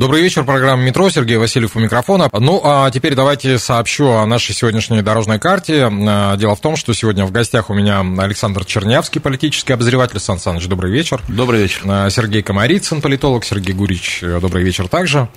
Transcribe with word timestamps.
Добрый 0.00 0.22
вечер, 0.22 0.44
программа 0.44 0.82
«Метро», 0.82 1.10
Сергей 1.10 1.36
Васильев 1.36 1.76
у 1.76 1.78
микрофона. 1.78 2.30
Ну, 2.32 2.62
а 2.64 2.90
теперь 2.90 3.14
давайте 3.14 3.58
сообщу 3.58 4.08
о 4.08 4.24
нашей 4.24 4.54
сегодняшней 4.54 5.02
дорожной 5.02 5.38
карте. 5.38 5.90
А, 5.90 6.38
дело 6.38 6.56
в 6.56 6.60
том, 6.60 6.76
что 6.76 6.94
сегодня 6.94 7.26
в 7.26 7.32
гостях 7.32 7.68
у 7.68 7.74
меня 7.74 8.00
Александр 8.00 8.64
Чернявский, 8.64 9.20
политический 9.20 9.74
обозреватель. 9.74 10.18
Сан 10.18 10.38
Саныч, 10.38 10.68
добрый 10.68 10.90
вечер. 10.90 11.20
Добрый 11.28 11.60
вечер. 11.60 11.82
А, 11.84 12.08
Сергей 12.08 12.42
Комарицын, 12.42 13.02
политолог. 13.02 13.44
Сергей 13.44 13.74
Гурич, 13.74 14.20
добрый 14.22 14.64
вечер 14.64 14.88
также. 14.88 15.28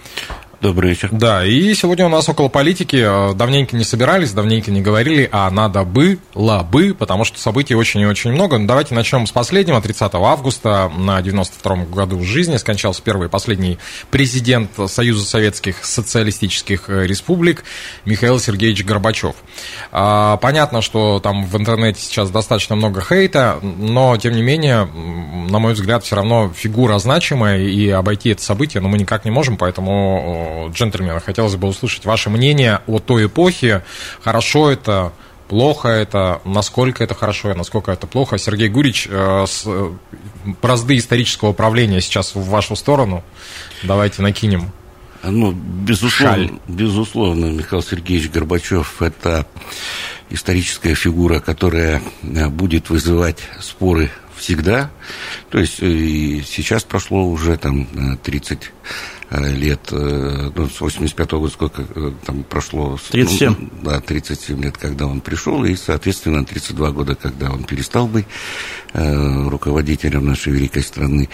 Добрый 0.64 0.92
вечер. 0.92 1.10
Да, 1.12 1.46
и 1.46 1.74
сегодня 1.74 2.06
у 2.06 2.10
нас 2.10 2.30
около 2.30 2.48
политики. 2.48 3.06
Давненько 3.36 3.76
не 3.76 3.84
собирались, 3.84 4.32
давненько 4.32 4.72
не 4.72 4.80
говорили, 4.80 5.28
а 5.30 5.52
надо 5.52 5.84
бы, 5.84 6.18
потому 6.98 7.26
что 7.26 7.38
событий 7.38 7.76
очень 7.76 8.00
и 8.00 8.06
очень 8.06 8.32
много. 8.32 8.58
Ну, 8.58 8.66
давайте 8.66 8.96
начнем 8.96 9.28
с 9.28 9.32
последнего. 9.32 9.82
30 9.82 10.16
августа 10.16 10.90
на 10.96 11.20
92-м 11.20 11.92
году 11.92 12.24
жизни 12.24 12.56
скончался 12.56 13.02
первый 13.02 13.28
и 13.28 13.30
последний 13.30 13.78
президент 14.10 14.70
Союза 14.88 15.26
Советских 15.26 15.84
Социалистических 15.84 16.88
Республик 16.88 17.66
Михаил 18.06 18.40
Сергеевич 18.40 18.86
Горбачев. 18.86 19.36
А, 19.92 20.38
понятно, 20.38 20.82
что 20.82 21.20
там 21.20 21.46
в 21.46 21.58
интернете 21.58 22.00
сейчас 22.00 22.30
достаточно 22.30 22.78
много 22.78 23.02
хейта, 23.02 23.60
но, 23.62 24.16
тем 24.16 24.34
не 24.34 24.42
менее, 24.42 24.86
на 24.86 25.60
мой 25.60 25.74
взгляд, 25.74 26.06
все 26.06 26.16
равно 26.16 26.54
фигура 26.56 27.00
значимая, 27.00 27.60
и 27.60 27.90
обойти 27.90 28.30
это 28.30 28.42
событие 28.42 28.80
ну, 28.80 28.88
мы 28.88 28.98
никак 28.98 29.26
не 29.26 29.32
можем, 29.32 29.58
поэтому 29.58 30.53
джентльмены, 30.72 31.20
хотелось 31.20 31.56
бы 31.56 31.68
услышать 31.68 32.06
ваше 32.06 32.30
мнение 32.30 32.82
о 32.88 33.00
той 33.00 33.26
эпохе. 33.26 33.84
Хорошо 34.22 34.72
это, 34.72 35.14
плохо 35.48 35.88
это, 35.90 36.42
насколько 36.46 37.04
это 37.04 37.14
хорошо 37.14 37.54
насколько 37.54 37.92
это 37.92 38.08
плохо. 38.08 38.38
Сергей 38.38 38.70
Гурич, 38.70 39.08
э, 39.10 39.46
с, 39.48 39.64
э, 39.66 39.92
бразды 40.62 40.98
исторического 40.98 41.50
управления 41.50 42.02
сейчас 42.02 42.34
в 42.36 42.44
вашу 42.50 42.76
сторону. 42.76 43.24
Давайте 43.84 44.22
накинем. 44.22 44.72
Ну, 45.24 45.52
безусловно, 45.52 46.48
Шаль. 46.48 46.60
безусловно, 46.68 47.46
Михаил 47.46 47.82
Сергеевич 47.82 48.32
Горбачев– 48.32 48.96
это 49.02 49.46
историческая 50.30 50.96
фигура, 50.96 51.40
которая 51.40 52.02
э, 52.24 52.48
будет 52.50 52.90
вызывать 52.90 53.38
споры 53.62 54.10
всегда. 54.36 54.90
То 55.52 55.60
есть 55.60 55.78
сейчас 55.78 56.84
прошло 56.84 57.24
уже 57.26 57.56
там 57.58 58.18
30 58.18 58.72
Э, 59.23 59.23
лет, 59.40 59.90
э, 59.92 60.52
ну, 60.56 60.70
с 60.70 60.80
85 60.80 61.34
-го 61.34 61.40
года 61.40 61.52
сколько 61.54 61.82
э, 61.96 62.12
там 62.26 62.44
прошло? 62.44 62.98
37. 63.12 63.56
Ну, 63.60 63.70
да, 63.82 64.00
37 64.00 64.62
лет, 64.64 64.78
когда 64.78 65.08
он 65.08 65.22
пришел, 65.22 65.64
и, 65.66 65.76
соответственно, 65.76 66.46
32 66.46 66.92
года, 66.92 67.16
когда 67.16 67.50
он 67.52 67.64
перестал 67.64 68.08
быть 68.08 68.26
э, 68.94 69.50
руководителем 69.50 70.26
нашей 70.26 70.54
великой 70.54 70.84
страны. 70.84 71.30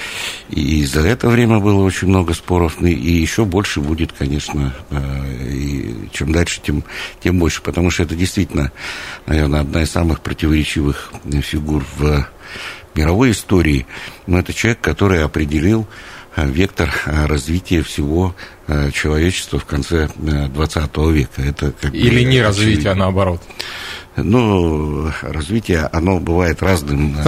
И 0.50 0.86
за 0.86 1.02
это 1.02 1.28
время 1.28 1.60
было 1.60 1.84
очень 1.84 2.08
много 2.08 2.34
споров, 2.34 2.82
и 2.82 2.92
еще 2.92 3.44
больше 3.46 3.82
будет, 3.82 4.14
конечно, 4.14 4.74
э, 4.90 5.48
и 5.50 6.10
чем 6.14 6.32
дальше, 6.32 6.62
тем, 6.64 6.84
тем 7.22 7.40
больше, 7.40 7.62
потому 7.62 7.92
что 7.92 8.04
это 8.04 8.16
действительно, 8.16 8.72
наверное, 9.26 9.62
одна 9.62 9.84
из 9.84 9.92
самых 9.92 10.22
противоречивых 10.22 11.12
фигур 11.42 11.86
в 11.98 12.28
мировой 12.96 13.32
истории, 13.32 13.86
но 14.26 14.40
это 14.40 14.54
человек, 14.54 14.82
который 14.82 15.24
определил 15.24 15.86
Э, 15.86 16.19
вектор 16.36 16.94
э, 17.06 17.26
развития 17.26 17.82
всего 17.84 18.36
э, 18.68 18.92
человечества 18.92 19.60
в 19.60 19.66
конце 19.66 20.10
20 20.18 20.98
века. 20.98 21.42
Это 21.42 21.72
как 21.72 21.94
Или 21.94 22.24
бы, 22.24 22.30
не 22.30 22.42
развитие, 22.42 22.92
а 22.92 22.96
наоборот. 22.96 23.42
Ну, 24.16 25.12
развитие, 25.22 25.90
оно 25.92 26.20
бывает 26.20 26.62
разным. 26.62 27.16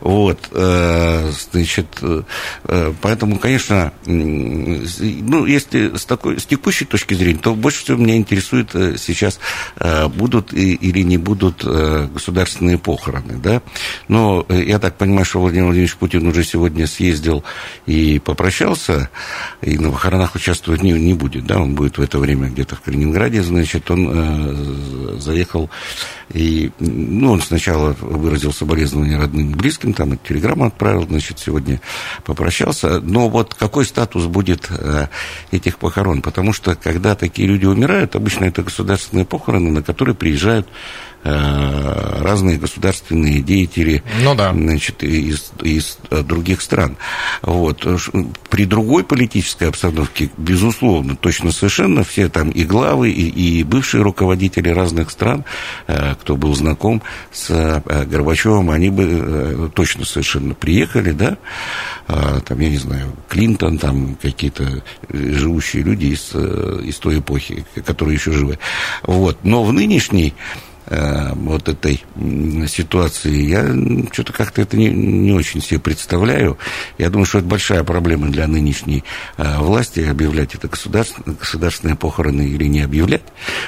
Вот, 0.00 0.48
э, 0.52 1.30
значит, 1.50 1.86
э, 2.02 2.92
поэтому, 3.00 3.38
конечно, 3.38 3.92
ну, 4.04 5.46
если 5.46 5.96
с 5.96 6.04
такой, 6.04 6.38
с 6.38 6.46
текущей 6.46 6.84
точки 6.84 7.14
зрения, 7.14 7.38
то 7.38 7.54
больше 7.54 7.82
всего 7.82 7.96
меня 7.96 8.16
интересует 8.16 8.74
э, 8.74 8.96
сейчас, 8.98 9.38
будут 10.16 10.52
или 10.52 11.02
не 11.02 11.18
будут 11.18 11.64
государственные 11.64 12.78
похороны, 12.78 13.38
да. 13.42 13.62
Но 14.08 14.46
я 14.48 14.78
так 14.78 14.96
понимаю, 14.96 15.24
что 15.24 15.40
Владимир 15.40 15.66
Владимирович 15.66 15.96
Путин 15.96 16.26
уже 16.26 16.44
сегодня 16.44 16.86
съездил 16.86 17.44
и 17.86 18.18
попрощался, 18.18 19.10
и 19.62 19.78
на 19.78 19.90
похоронах 19.90 20.34
участвовать 20.34 20.82
не, 20.82 20.92
не 20.92 21.14
будет, 21.14 21.46
да, 21.46 21.58
он 21.58 21.74
будет 21.74 21.98
в 21.98 22.02
это 22.02 22.18
время 22.18 22.48
где-то 22.48 22.76
в 22.76 22.80
Калининграде, 22.80 23.42
значит, 23.42 23.90
он 23.90 25.20
заехал 25.20 25.70
и, 26.32 26.70
ну, 26.80 27.32
он 27.32 27.40
сначала 27.40 27.96
выразил 28.00 28.52
соболезнования 28.52 29.16
родным 29.16 29.52
и 29.52 29.54
близким, 29.54 29.85
там 29.92 30.14
и 30.14 30.16
телеграмму 30.16 30.66
отправил, 30.66 31.06
значит, 31.06 31.38
сегодня 31.38 31.80
попрощался. 32.24 33.00
Но 33.00 33.28
вот 33.28 33.54
какой 33.54 33.84
статус 33.84 34.26
будет 34.26 34.68
э, 34.70 35.08
этих 35.50 35.78
похорон? 35.78 36.22
Потому 36.22 36.52
что, 36.52 36.74
когда 36.74 37.14
такие 37.14 37.48
люди 37.48 37.66
умирают, 37.66 38.16
обычно 38.16 38.44
это 38.44 38.62
государственные 38.62 39.24
похороны, 39.24 39.70
на 39.70 39.82
которые 39.82 40.14
приезжают 40.14 40.68
разные 41.26 42.58
государственные 42.58 43.40
деятели 43.40 44.02
ну, 44.22 44.34
да. 44.34 44.52
значит, 44.52 45.02
из, 45.02 45.52
из 45.62 45.98
других 46.10 46.60
стран. 46.60 46.96
Вот. 47.42 47.86
При 48.50 48.64
другой 48.64 49.04
политической 49.04 49.68
обстановке, 49.68 50.30
безусловно, 50.36 51.16
точно 51.16 51.52
совершенно 51.52 52.04
все 52.04 52.28
там 52.28 52.50
и 52.50 52.64
главы, 52.64 53.10
и, 53.10 53.28
и 53.28 53.64
бывшие 53.64 54.02
руководители 54.02 54.68
разных 54.68 55.10
стран, 55.10 55.44
э, 55.86 56.14
кто 56.20 56.36
был 56.36 56.54
знаком 56.54 57.02
с 57.32 57.50
э, 57.50 58.04
Горбачевым, 58.04 58.70
они 58.70 58.90
бы 58.90 59.70
точно 59.74 60.04
совершенно 60.04 60.54
приехали, 60.54 61.12
да, 61.12 61.38
там, 62.06 62.60
я 62.60 62.70
не 62.70 62.78
знаю, 62.78 63.12
Клинтон, 63.28 63.78
там 63.78 64.16
какие-то 64.20 64.82
живущие 65.08 65.82
люди 65.82 66.06
из, 66.06 66.34
из 66.34 66.96
той 66.98 67.18
эпохи, 67.18 67.64
которые 67.84 68.14
еще 68.14 68.30
живы. 68.30 68.58
Вот. 69.02 69.38
Но 69.42 69.64
в 69.64 69.72
нынешней 69.72 70.34
Э, 70.36 70.65
вот 70.88 71.68
этой 71.68 72.04
ситуации, 72.68 73.42
я 73.42 73.66
что-то 74.12 74.32
как-то 74.32 74.62
это 74.62 74.76
не, 74.76 74.88
не 74.88 75.32
очень 75.32 75.60
себе 75.60 75.80
представляю. 75.80 76.58
Я 76.98 77.10
думаю, 77.10 77.26
что 77.26 77.38
это 77.38 77.48
большая 77.48 77.82
проблема 77.82 78.28
для 78.28 78.46
нынешней 78.46 79.02
э, 79.36 79.58
власти, 79.58 80.00
объявлять 80.00 80.54
это 80.54 80.68
государственные, 80.68 81.36
государственные 81.36 81.96
похороны 81.96 82.42
или 82.42 82.66
не 82.66 82.82
объявлять. 82.82 83.24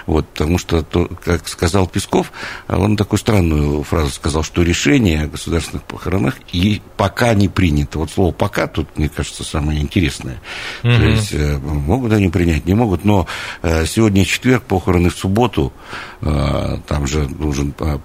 Вот, 0.06 0.28
потому 0.28 0.58
что, 0.58 0.82
то, 0.82 1.06
как 1.24 1.48
сказал 1.48 1.88
Песков, 1.88 2.32
он 2.68 2.96
такую 2.96 3.18
странную 3.18 3.82
фразу 3.82 4.10
сказал, 4.10 4.44
что 4.44 4.62
решение 4.62 5.24
о 5.24 5.26
государственных 5.26 5.82
похоронах 5.84 6.34
и 6.52 6.80
пока 6.96 7.34
не 7.34 7.48
принято. 7.48 7.98
Вот 7.98 8.10
слово 8.10 8.32
«пока» 8.32 8.68
тут, 8.68 8.96
мне 8.96 9.08
кажется, 9.08 9.42
самое 9.42 9.80
интересное. 9.80 10.40
Угу. 10.84 10.92
То 10.92 11.02
есть, 11.02 11.32
э, 11.32 11.58
могут 11.58 12.12
они 12.12 12.28
принять, 12.28 12.66
не 12.66 12.74
могут, 12.74 13.04
но 13.04 13.26
сегодня 13.62 14.24
четверг, 14.24 14.62
похороны 14.62 15.10
в 15.10 15.16
субботу, 15.16 15.72
там 16.20 17.06
же 17.08 17.28
нужен 17.28 17.74
а, 17.78 17.98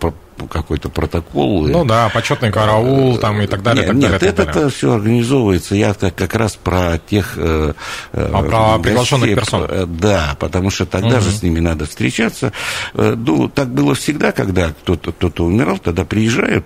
какой-то 0.50 0.90
протокол. 0.90 1.68
Ну 1.68 1.86
да, 1.86 2.10
почетный 2.10 2.52
караул 2.52 3.18
там 3.18 3.42
и 3.42 3.48
так 3.48 3.64
далее. 3.64 3.84
Нет, 3.84 3.88
так 3.92 4.00
далее, 4.00 4.20
нет 4.22 4.36
так 4.36 4.50
это 4.50 4.70
все 4.70 4.94
организовывается. 4.94 5.76
Я 5.76 5.94
как, 5.94 6.16
как 6.16 6.36
раз 6.36 6.56
про 6.56 6.98
тех... 6.98 7.34
Э, 7.38 7.74
э 8.14 8.32
а 8.34 8.44
про 8.44 8.80
приглашенных 8.80 9.36
персон. 9.36 9.66
Э, 9.70 9.86
да, 9.88 10.36
потому 10.40 10.70
что 10.70 10.86
тогда 10.86 11.18
угу. 11.18 11.22
же 11.26 11.32
с 11.32 11.44
ними 11.44 11.60
надо 11.60 11.86
встречаться. 11.86 12.52
Ну, 12.94 13.50
так 13.50 13.70
было 13.70 13.96
всегда, 13.96 14.32
когда 14.32 14.70
кто-то 14.70 15.12
кто 15.12 15.46
умирал, 15.46 15.78
тогда 15.78 16.06
приезжают 16.06 16.66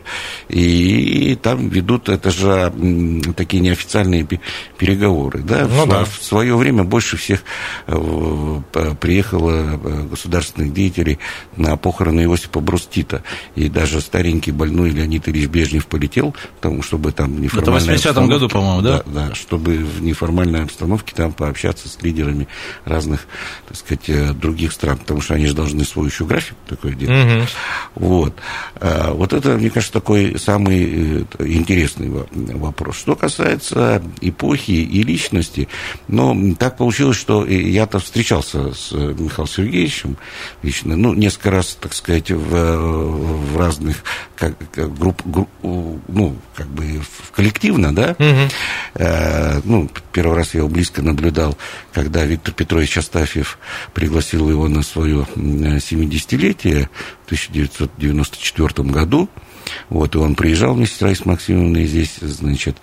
и, 0.50 1.32
и 1.32 1.36
там 1.36 1.70
ведут, 1.70 2.10
это 2.10 2.32
же 2.32 2.74
такие 3.36 3.62
неофициальные 3.62 4.28
переговоры. 4.78 5.40
Да? 5.40 5.68
Ну, 5.68 5.86
в, 5.86 5.90
да. 5.90 6.06
в 6.06 6.24
свое 6.24 6.56
время 6.56 6.84
больше 6.84 7.18
всех 7.18 7.44
приехало 7.86 9.78
государственных 10.10 10.74
деятелей 10.74 11.20
на 11.56 11.78
похороны 11.78 12.22
Иосипа 12.22 12.60
Брустита. 12.60 13.24
И 13.58 13.70
даже 13.70 14.02
старенький 14.02 14.52
больной 14.52 14.92
Леонид 14.92 15.28
Ильич 15.28 15.48
Брежнев 15.48 15.88
полетел, 15.88 16.36
потому 16.62 16.84
чтобы 16.84 17.12
там 17.12 17.42
неформальной 17.42 17.96
Это 17.96 18.14
в 18.14 18.18
80-м 18.18 18.28
году, 18.28 18.50
по-моему, 18.50 18.82
да? 18.82 19.04
Да, 19.08 19.30
да, 19.30 19.36
чтобы 19.36 19.78
в 19.78 20.04
неформальной 20.04 20.64
обстановке 20.64 21.14
там 21.16 21.34
пообщаться 21.34 21.90
с 21.90 22.00
лидерами 22.04 22.48
разных, 22.86 23.26
так 23.68 23.76
сказать, 23.76 24.10
э, 24.10 24.34
других 24.34 24.74
стран, 24.74 25.00
потому 25.00 25.22
что 25.22 25.34
они 25.34 25.48
же 25.48 25.56
должны 25.56 25.84
свой 25.86 26.10
еще 26.10 26.26
график 26.26 26.56
такой 26.68 26.94
делать. 26.94 27.26
Угу. 27.26 27.48
Вот. 27.96 28.36
А, 28.76 29.12
вот 29.14 29.34
это, 29.34 29.58
мне 29.58 29.72
кажется, 29.72 29.94
такой 29.94 30.38
самый 30.38 31.24
э, 31.40 31.48
интересный 31.48 32.12
вопрос. 32.32 32.98
Что 32.98 33.16
касается 33.16 34.04
эпохи 34.22 34.72
и 34.72 35.02
личности, 35.02 35.68
но 36.08 36.38
так 36.60 36.78
получилось, 36.78 37.18
что 37.18 37.44
я-то 37.44 37.98
встречался 37.98 38.72
с 38.76 38.92
Михаилом 38.92 39.48
Сергеевичем 39.48 40.18
лично, 40.62 40.96
ну, 40.96 41.16
несколько 41.16 41.50
раз, 41.50 41.76
так 41.82 41.96
сказать, 41.96 42.30
в, 42.30 43.47
в 43.48 43.58
разных 43.58 44.04
как, 44.36 44.54
как 44.72 44.98
групп, 44.98 45.22
групп, 45.26 45.50
ну, 45.62 46.36
как 46.56 46.68
бы 46.68 47.02
коллективно, 47.36 47.94
да. 47.94 48.16
Угу. 48.20 48.50
Э, 48.96 49.62
ну, 49.64 49.90
первый 50.12 50.38
раз 50.38 50.54
я 50.54 50.60
его 50.60 50.70
близко 50.70 51.02
наблюдал, 51.02 51.58
когда 51.94 52.26
Виктор 52.26 52.54
Петрович 52.54 52.98
Астафьев 52.98 53.58
пригласил 53.94 54.50
его 54.50 54.68
на 54.68 54.84
свое 54.84 55.28
70-летие 55.36 56.90
в 57.24 57.26
1994 57.26 58.90
году. 58.90 59.30
Вот, 59.90 60.16
и 60.16 60.18
он 60.18 60.36
приезжал 60.36 60.74
вместе 60.74 60.98
с 60.98 61.02
Раисой 61.02 61.28
Максимовной 61.28 61.86
здесь, 61.86 62.16
значит. 62.22 62.78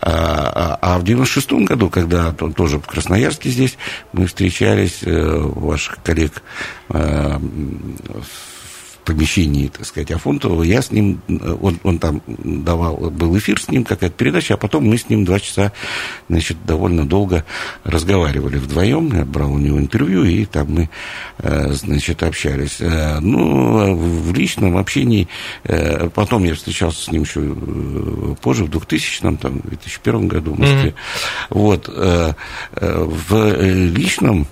А, 0.00 0.78
а, 0.82 0.94
а 0.94 0.98
в 0.98 1.04
96-м 1.04 1.64
году, 1.64 1.90
когда 1.90 2.34
он 2.40 2.52
тоже 2.52 2.78
в 2.78 2.86
Красноярске 2.86 3.50
здесь, 3.50 3.76
мы 4.12 4.26
встречались, 4.26 5.00
э, 5.02 5.36
ваших 5.36 5.98
коллег 6.02 6.42
э, 6.90 7.38
помещении, 9.08 9.68
так 9.68 9.86
сказать, 9.86 10.10
Афонтова, 10.10 10.62
я 10.62 10.82
с 10.82 10.90
ним, 10.90 11.22
он, 11.62 11.80
он 11.82 11.98
там 11.98 12.20
давал, 12.26 12.96
был 13.10 13.38
эфир 13.38 13.58
с 13.58 13.68
ним, 13.68 13.84
какая-то 13.84 14.14
передача, 14.14 14.54
а 14.54 14.56
потом 14.58 14.86
мы 14.86 14.98
с 14.98 15.08
ним 15.08 15.24
два 15.24 15.40
часа, 15.40 15.72
значит, 16.28 16.58
довольно 16.66 17.08
долго 17.08 17.44
разговаривали 17.84 18.58
вдвоем, 18.58 19.16
я 19.16 19.24
брал 19.24 19.54
у 19.54 19.58
него 19.58 19.78
интервью, 19.78 20.24
и 20.24 20.44
там 20.44 20.66
мы, 20.74 20.90
э, 21.38 21.72
значит, 21.72 22.22
общались. 22.22 22.76
Э, 22.80 23.18
ну, 23.20 23.96
в 23.96 24.34
личном 24.34 24.76
общении, 24.76 25.26
э, 25.64 26.10
потом 26.14 26.44
я 26.44 26.54
встречался 26.54 27.04
с 27.04 27.10
ним 27.10 27.22
еще 27.22 27.40
позже, 28.42 28.64
в 28.64 28.68
2000-м, 28.68 29.38
там, 29.38 29.60
2001 29.60 30.28
году 30.28 30.52
в 30.52 30.58
Москве. 30.58 30.90
Mm-hmm. 30.90 30.94
Вот, 31.50 31.88
в 32.78 33.62
личном 33.62 34.46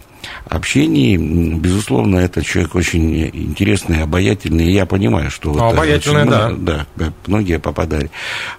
общении, 0.49 1.17
безусловно, 1.17 2.19
этот 2.19 2.47
человек 2.47 2.75
очень 2.75 3.29
интересный, 3.33 4.03
обаятельный, 4.03 4.67
и 4.67 4.73
я 4.73 4.87
понимаю, 4.87 5.31
что... 5.31 5.53
Ну, 5.53 5.65
обаятельный, 5.65 6.27
да. 6.27 6.87
Да, 6.97 7.13
многие 7.27 7.59
попадали. 7.59 8.11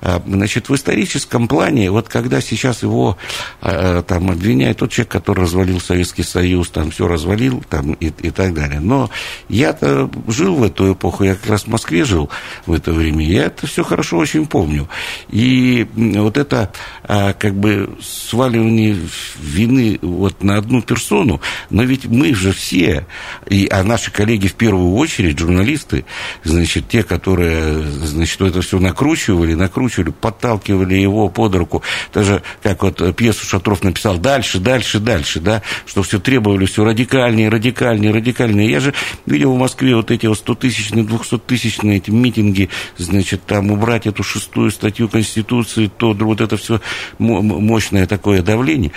А, 0.02 0.22
значит, 0.26 0.70
в 0.70 0.76
историческом 0.76 1.48
плане, 1.48 1.92
вот 1.92 2.10
когда 2.10 2.42
сейчас 2.42 2.84
его 2.84 3.18
а, 3.62 4.04
там 4.04 4.30
обвиняют, 4.30 4.78
тот 4.78 4.92
человек, 4.92 5.12
который 5.12 5.42
развалил 5.42 5.80
Советский 5.80 6.24
Союз, 6.24 6.70
там 6.70 6.92
все 6.92 7.08
развалил, 7.08 7.64
там 7.70 7.94
и, 7.94 8.08
и 8.08 8.32
так 8.32 8.54
далее. 8.54 8.80
Но 8.80 9.10
я-то 9.50 10.10
жил 10.28 10.56
в 10.56 10.64
эту 10.64 10.94
эпоху, 10.94 11.24
я 11.24 11.36
как 11.36 11.50
раз 11.50 11.64
в 11.64 11.68
Москве 11.68 12.04
жил 12.04 12.30
в 12.66 12.74
это 12.74 12.92
время, 12.92 13.26
я 13.26 13.46
это 13.46 13.68
все 13.68 13.84
хорошо 13.84 14.18
очень 14.18 14.46
помню. 14.46 14.88
И 15.30 15.88
вот 15.96 16.38
это 16.38 16.72
а, 17.04 17.34
как 17.34 17.56
бы 17.56 17.90
сваливание 18.02 18.98
вины 19.40 20.00
вот 20.02 20.44
на 20.44 20.58
одну 20.58 20.82
персону, 20.82 21.42
но 21.70 21.84
ведь 21.84 22.06
мы 22.06 22.34
же 22.34 22.52
все, 22.52 23.06
и, 23.50 23.68
а 23.72 23.84
наши 23.84 24.12
коллеги 24.12 24.48
в 24.48 24.54
первую 24.54 24.96
очередь, 24.96 25.40
журналисты, 25.40 26.06
значит, 26.44 26.88
те, 26.88 27.04
которые, 27.04 27.82
значит, 27.84 28.42
это 28.42 28.62
все 28.62 28.80
накручивали, 28.80 29.54
накручивали, 29.54 30.12
подталкивали 30.12 30.96
его 30.96 31.30
под 31.30 31.56
руку. 31.56 31.84
Даже, 32.14 32.42
как 32.64 32.84
вот 32.84 33.16
пьесу 33.16 33.46
Шатров 33.46 33.84
написал, 33.84 34.18
дальше, 34.18 34.60
дальше, 34.60 35.00
дальше, 35.00 35.40
да, 35.40 35.62
что 35.86 36.04
все 36.04 36.20
требовали 36.20 36.66
все 36.66 36.84
радикальнее, 36.84 37.50
радикальнее, 37.50 38.12
радикальнее. 38.12 38.70
Я 38.70 38.80
же 38.80 38.94
видел 39.26 39.54
в 39.54 39.58
Москве 39.58 39.96
вот 39.96 40.12
эти 40.12 40.26
вот 40.26 40.42
100-тысячные, 40.46 41.06
200-тысячные 41.06 41.98
эти 41.98 42.12
митинги, 42.12 42.70
значит, 42.98 43.44
там 43.46 43.72
убрать 43.72 44.08
эту 44.08 44.24
шестую 44.24 44.72
статью 44.72 45.10
Конституции, 45.10 45.92
то 45.98 46.14
вот 46.14 46.42
это 46.42 46.58
все 46.58 46.82
мощное 47.20 48.06
такое 48.08 48.42
давление. 48.42 48.92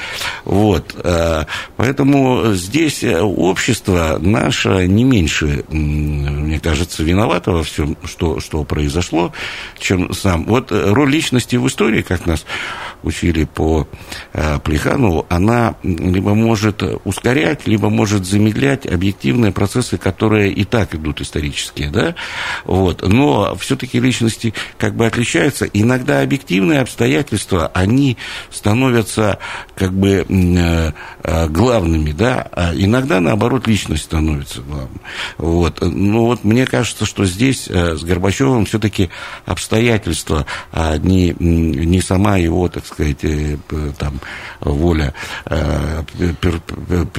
Вот. 0.44 0.94
А, 1.04 1.46
поэтому 1.76 2.49
здесь 2.54 3.02
э, 3.02 3.20
общество 3.20 4.18
наше 4.20 4.86
не 4.86 5.04
меньше, 5.04 5.64
мне 5.68 6.60
кажется, 6.60 7.02
виновато 7.02 7.52
во 7.52 7.62
всем, 7.62 7.96
что, 8.04 8.40
что 8.40 8.64
произошло, 8.64 9.32
чем 9.78 10.12
сам. 10.12 10.44
Вот 10.44 10.72
э, 10.72 10.92
роль 10.92 11.10
личности 11.10 11.56
в 11.56 11.66
истории, 11.66 12.02
как 12.02 12.26
нас 12.26 12.44
учили 13.02 13.44
по 13.44 13.88
э, 14.32 14.58
Плеханову, 14.60 15.26
она 15.28 15.74
либо 15.82 16.34
может 16.34 16.82
ускорять, 17.04 17.66
либо 17.66 17.88
может 17.88 18.26
замедлять 18.26 18.86
объективные 18.86 19.52
процессы, 19.52 19.96
которые 19.96 20.52
и 20.52 20.64
так 20.64 20.94
идут 20.94 21.20
исторические, 21.20 21.90
да, 21.90 22.14
вот, 22.64 23.02
но 23.02 23.56
все-таки 23.56 23.98
личности 23.98 24.54
как 24.78 24.94
бы 24.94 25.06
отличаются. 25.06 25.64
Иногда 25.64 26.20
объективные 26.20 26.80
обстоятельства, 26.80 27.70
они 27.74 28.16
становятся 28.50 29.38
как 29.74 29.92
бы 29.92 30.26
главными, 31.48 32.12
да, 32.12 32.29
а 32.30 32.72
иногда, 32.74 33.20
наоборот, 33.20 33.66
личность 33.66 34.04
становится 34.04 34.60
главным. 34.60 35.00
Вот. 35.38 35.78
Ну, 35.80 36.26
вот 36.26 36.44
мне 36.44 36.66
кажется, 36.66 37.06
что 37.06 37.24
здесь 37.24 37.68
э, 37.68 37.96
с 37.96 38.02
Горбачевым 38.02 38.64
все-таки 38.66 39.10
обстоятельства, 39.46 40.46
а 40.72 40.96
не, 40.98 41.34
не 41.38 42.00
сама 42.00 42.36
его, 42.36 42.68
так 42.68 42.86
сказать, 42.86 43.18
э, 43.22 43.56
там, 43.98 44.20
воля 44.60 45.14
э, 45.46 46.02
пер, 46.40 46.60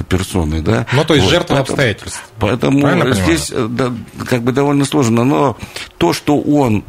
персоны, 0.08 0.62
да. 0.62 0.86
Ну, 0.94 1.04
то 1.04 1.16
есть 1.16 1.26
вот. 1.26 1.32
жертва 1.32 1.56
поэтому, 1.56 1.62
обстоятельств. 1.62 2.24
Поэтому 2.40 3.14
здесь 3.14 3.52
да, 3.52 3.94
как 4.28 4.44
бы 4.44 4.52
довольно 4.52 4.86
сложно, 4.86 5.24
но 5.24 5.58
то, 5.98 6.14
что 6.14 6.40
он, 6.40 6.84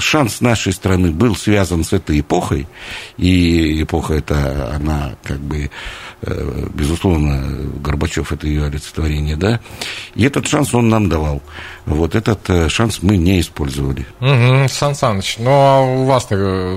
шанс 0.00 0.40
нашей 0.40 0.72
страны 0.72 1.10
был 1.10 1.36
связан 1.36 1.84
с 1.84 1.92
этой 1.92 2.20
эпохой, 2.20 2.66
и 3.16 3.82
эпоха 3.82 4.14
эта, 4.14 4.74
она 4.74 5.12
как 5.22 5.38
бы 5.40 5.70
безусловно, 6.22 7.42
Горбачев 7.80 8.32
это 8.32 8.46
ее 8.46 8.64
олицетворение, 8.66 9.36
да, 9.36 9.60
и 10.14 10.24
этот 10.24 10.48
шанс 10.48 10.74
он 10.74 10.88
нам 10.88 11.08
давал. 11.08 11.42
Вот 11.86 12.14
этот 12.14 12.40
э, 12.50 12.68
шанс 12.68 12.98
мы 13.02 13.16
не 13.16 13.40
использовали. 13.40 14.04
Угу, 14.20 14.68
Сан 14.68 14.94
Саныч, 14.94 15.36
ну 15.38 15.50
а 15.50 15.80
у 15.80 16.04
вас 16.04 16.28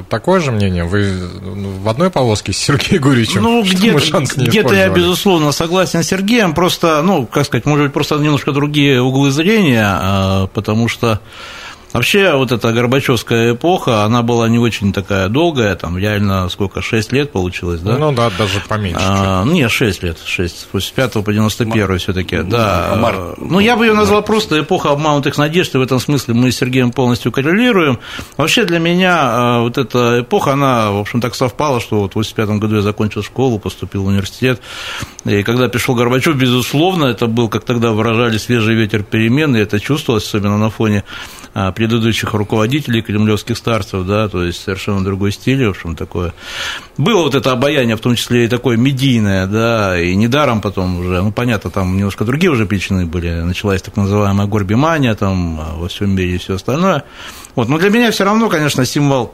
такое 0.10 0.40
же 0.40 0.52
мнение? 0.52 0.84
Вы 0.84 1.12
ну, 1.42 1.72
в 1.80 1.90
одной 1.90 2.12
полоске 2.12 2.54
с 2.54 2.58
Сергеем 2.58 3.02
Гурьевичем? 3.02 3.42
Ну, 3.42 3.64
где-то, 3.64 4.70
где 4.70 4.78
я, 4.78 4.90
безусловно, 4.90 5.52
согласен 5.52 6.04
с 6.04 6.08
Сергеем, 6.08 6.54
просто, 6.54 7.02
ну, 7.02 7.26
как 7.26 7.46
сказать, 7.46 7.66
может 7.66 7.86
быть, 7.86 7.94
просто 7.94 8.18
немножко 8.18 8.52
другие 8.52 9.02
углы 9.02 9.32
зрения, 9.32 9.86
а, 9.86 10.48
потому 10.48 10.88
что 10.88 11.20
Вообще, 11.94 12.34
вот 12.36 12.52
эта 12.52 12.72
Горбачевская 12.72 13.54
эпоха, 13.54 14.04
она 14.04 14.22
была 14.22 14.48
не 14.48 14.60
очень 14.60 14.94
такая 14.94 15.28
долгая, 15.28 15.76
там 15.76 15.98
реально 15.98 16.48
сколько, 16.50 16.82
6 16.82 17.12
лет 17.12 17.32
получилось, 17.32 17.82
да? 17.82 17.98
Ну 17.98 18.12
да, 18.14 18.32
даже 18.38 18.62
поменьше. 18.68 19.00
А, 19.02 19.44
ну, 19.44 19.52
нет, 19.52 19.70
6 19.70 20.04
лет, 20.04 20.18
6, 20.24 20.60
с 20.60 20.64
55 20.64 21.24
по 21.26 21.34
91 21.34 22.00
все-таки, 22.00 22.38
да. 22.44 22.96
Март. 22.98 23.38
Ну, 23.40 23.60
я 23.60 23.76
бы 23.76 23.86
ее 23.86 23.94
назвал 23.94 24.24
просто 24.24 24.60
эпоха 24.62 24.92
обманутых 24.92 25.38
надежд, 25.38 25.76
и 25.76 25.78
в 25.78 25.82
этом 25.82 26.00
смысле 26.00 26.34
мы 26.34 26.52
с 26.52 26.58
Сергеем 26.58 26.92
полностью 26.92 27.32
коррелируем. 27.32 28.00
Вообще, 28.38 28.64
для 28.64 28.80
меня 28.80 29.18
а, 29.20 29.62
вот 29.62 29.78
эта 29.78 30.22
эпоха, 30.22 30.54
она, 30.54 30.92
в 30.92 31.00
общем, 31.00 31.20
так 31.20 31.36
совпала, 31.36 31.82
что 31.82 32.02
вот 32.02 32.14
в 32.14 32.16
85 32.16 32.60
году 32.60 32.78
я 32.78 32.82
закончил 32.82 33.22
школу, 33.22 33.60
поступил 33.60 34.04
в 34.04 34.08
университет, 34.08 34.62
и 35.26 35.44
когда 35.44 35.68
пришел 35.68 35.96
Горбачев, 35.96 36.36
безусловно, 36.36 37.06
это 37.06 37.28
был, 37.28 37.50
как 37.50 37.64
тогда 37.66 37.92
выражали, 37.92 38.38
свежий 38.38 38.76
ветер 38.76 39.04
перемен, 39.04 39.56
и 39.56 39.60
это 39.60 39.80
чувствовалось, 39.80 40.26
особенно 40.26 40.58
на 40.58 40.70
фоне 40.70 41.04
а, 41.54 41.72
предыдущих 41.82 42.36
руководителей 42.36 43.02
кремлевских 43.02 43.58
старцев, 43.58 44.06
да, 44.06 44.30
то 44.30 44.44
есть 44.44 44.62
совершенно 44.62 45.04
другой 45.04 45.32
стиль, 45.32 45.66
в 45.66 45.72
общем, 45.72 45.96
такое. 45.96 46.32
Было 46.96 47.24
вот 47.24 47.34
это 47.34 47.52
обаяние, 47.52 47.96
в 47.96 48.02
том 48.02 48.16
числе 48.16 48.46
и 48.46 48.48
такое 48.48 48.78
медийное, 48.78 49.48
да, 49.48 50.00
и 50.00 50.16
недаром 50.16 50.62
потом 50.62 51.00
уже, 51.00 51.24
ну, 51.24 51.32
понятно, 51.32 51.72
там 51.72 51.98
немножко 51.98 52.24
другие 52.24 52.52
уже 52.52 52.68
причины 52.68 53.08
были, 53.08 53.32
началась 53.32 53.82
так 53.82 53.98
называемая 53.98 54.46
горбимания 54.46 55.16
там 55.16 55.60
а, 55.60 55.76
во 55.76 55.88
всем 55.88 56.12
мире 56.12 56.36
и 56.36 56.38
все 56.38 56.54
остальное. 56.54 57.04
Вот, 57.56 57.68
но 57.68 57.80
для 57.80 57.90
меня 57.90 58.12
все 58.12 58.26
равно, 58.26 58.48
конечно, 58.48 58.86
символ 58.86 59.34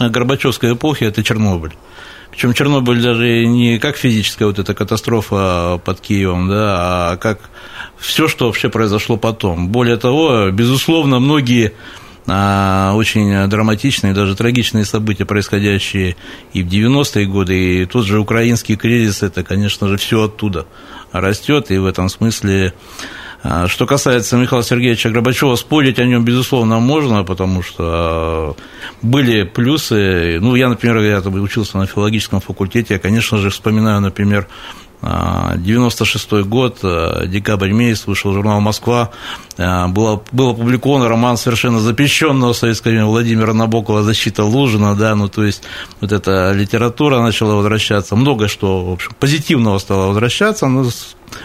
Горбачевской 0.00 0.72
эпохи– 0.72 1.04
это 1.04 1.22
Чернобыль. 1.22 1.76
Причем 2.34 2.52
Чернобыль 2.52 3.00
даже 3.00 3.46
не 3.46 3.78
как 3.78 3.96
физическая 3.96 4.48
вот 4.48 4.58
эта 4.58 4.74
катастрофа 4.74 5.80
под 5.84 6.00
Киевом, 6.00 6.48
да, 6.48 7.12
а 7.12 7.16
как 7.16 7.38
все, 7.96 8.26
что 8.26 8.46
вообще 8.46 8.68
произошло 8.68 9.16
потом. 9.16 9.68
Более 9.68 9.96
того, 9.96 10.50
безусловно, 10.50 11.20
многие 11.20 11.74
а, 12.26 12.92
очень 12.96 13.48
драматичные, 13.48 14.14
даже 14.14 14.34
трагичные 14.34 14.84
события, 14.84 15.24
происходящие 15.24 16.16
и 16.52 16.64
в 16.64 16.66
90-е 16.66 17.26
годы, 17.26 17.82
и 17.82 17.86
тот 17.86 18.04
же 18.04 18.18
украинский 18.18 18.74
кризис, 18.74 19.22
это, 19.22 19.44
конечно 19.44 19.86
же, 19.86 19.96
все 19.96 20.24
оттуда 20.24 20.66
растет, 21.12 21.70
и 21.70 21.78
в 21.78 21.86
этом 21.86 22.08
смысле 22.08 22.74
что 23.66 23.86
касается 23.86 24.36
Михаила 24.36 24.64
Сергеевича 24.64 25.10
Горбачева, 25.10 25.56
спорить 25.56 25.98
о 25.98 26.04
нем, 26.04 26.24
безусловно, 26.24 26.78
можно, 26.80 27.24
потому 27.24 27.62
что 27.62 28.56
были 29.02 29.42
плюсы. 29.42 30.38
Ну, 30.40 30.54
я, 30.54 30.68
например, 30.68 30.98
я 30.98 31.20
учился 31.20 31.76
на 31.76 31.86
филологическом 31.86 32.40
факультете, 32.40 32.94
я, 32.94 33.00
конечно 33.00 33.38
же, 33.38 33.50
вспоминаю, 33.50 34.00
например, 34.00 34.48
96 35.02 36.32
год, 36.44 36.78
декабрь 37.26 37.72
месяц, 37.72 38.06
вышел 38.06 38.32
журнал 38.32 38.62
«Москва», 38.62 39.10
был, 39.58 40.22
был 40.32 40.50
опубликован 40.50 41.02
роман 41.02 41.36
совершенно 41.36 41.78
запрещенного 41.78 42.54
в 42.54 42.56
советское 42.56 42.90
время 42.90 43.04
Владимира 43.04 43.52
Набокова 43.52 44.02
«Защита 44.02 44.44
Лужина», 44.44 44.96
да, 44.96 45.14
ну, 45.14 45.28
то 45.28 45.44
есть 45.44 45.62
вот 46.00 46.12
эта 46.12 46.52
литература 46.52 47.20
начала 47.20 47.56
возвращаться, 47.56 48.16
многое 48.16 48.48
что, 48.48 48.82
в 48.82 48.92
общем, 48.92 49.12
позитивного 49.20 49.76
стало 49.76 50.06
возвращаться, 50.06 50.68
но 50.68 50.88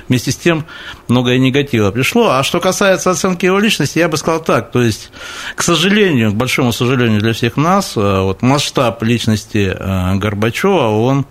вместе 0.07 0.31
с 0.31 0.37
тем 0.37 0.65
многое 1.07 1.37
негатива 1.37 1.91
пришло. 1.91 2.29
А 2.31 2.43
что 2.43 2.59
касается 2.59 3.11
оценки 3.11 3.45
его 3.45 3.59
личности, 3.59 3.99
я 3.99 4.07
бы 4.07 4.17
сказал 4.17 4.43
так, 4.43 4.71
то 4.71 4.81
есть, 4.81 5.11
к 5.55 5.63
сожалению, 5.63 6.31
к 6.31 6.35
большому 6.35 6.71
сожалению 6.71 7.19
для 7.19 7.33
всех 7.33 7.57
нас, 7.57 7.95
вот 7.95 8.41
масштаб 8.41 9.01
личности 9.03 9.75
Горбачева, 10.17 10.87
он 10.87 11.25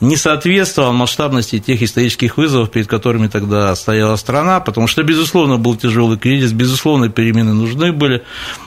не 0.00 0.16
соответствовал 0.16 0.92
масштабности 0.92 1.60
тех 1.60 1.80
исторических 1.80 2.36
вызовов, 2.36 2.70
перед 2.70 2.88
которыми 2.88 3.28
тогда 3.28 3.74
стояла 3.76 4.16
страна, 4.16 4.60
потому 4.60 4.86
что, 4.86 5.02
безусловно, 5.02 5.56
был 5.56 5.76
тяжелый 5.76 6.18
кризис, 6.18 6.52
безусловно, 6.52 7.08
перемены 7.08 7.54
нужны 7.54 7.92
были, 7.92 8.22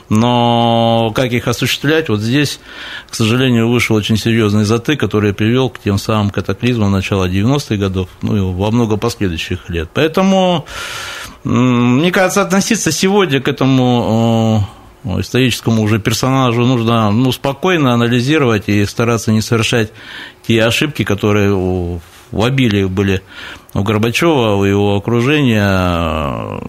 но 0.09 1.11
как 1.13 1.33
их 1.33 1.47
осуществлять, 1.47 2.07
вот 2.09 2.21
здесь, 2.21 2.59
к 3.09 3.13
сожалению, 3.13 3.69
вышел 3.69 3.95
очень 3.97 4.17
серьезный 4.17 4.63
затык, 4.63 4.99
который 4.99 5.33
привел 5.33 5.69
к 5.69 5.79
тем 5.79 5.97
самым 5.97 6.29
катаклизмам 6.29 6.91
начала 6.91 7.27
90-х 7.27 7.75
годов, 7.75 8.07
ну 8.21 8.37
и 8.37 8.39
во 8.39 8.71
много 8.71 8.95
последующих 9.07 9.69
лет. 9.69 9.89
Поэтому, 9.93 10.65
мне 11.43 12.11
кажется, 12.11 12.41
относиться 12.41 12.91
сегодня 12.91 13.39
к 13.39 13.47
этому 13.47 14.67
историческому 15.05 15.83
уже 15.83 15.99
персонажу 15.99 16.65
нужно 16.65 17.11
ну, 17.11 17.31
спокойно 17.31 17.93
анализировать 17.93 18.67
и 18.67 18.85
стараться 18.85 19.31
не 19.31 19.41
совершать 19.41 19.93
те 20.45 20.61
ошибки, 20.63 21.03
которые 21.05 21.53
в 21.53 22.43
обилии 22.43 22.83
были 22.83 23.21
у 23.73 23.83
Горбачева, 23.83 24.55
у 24.55 24.63
его 24.63 24.95
окружения. 24.95 26.59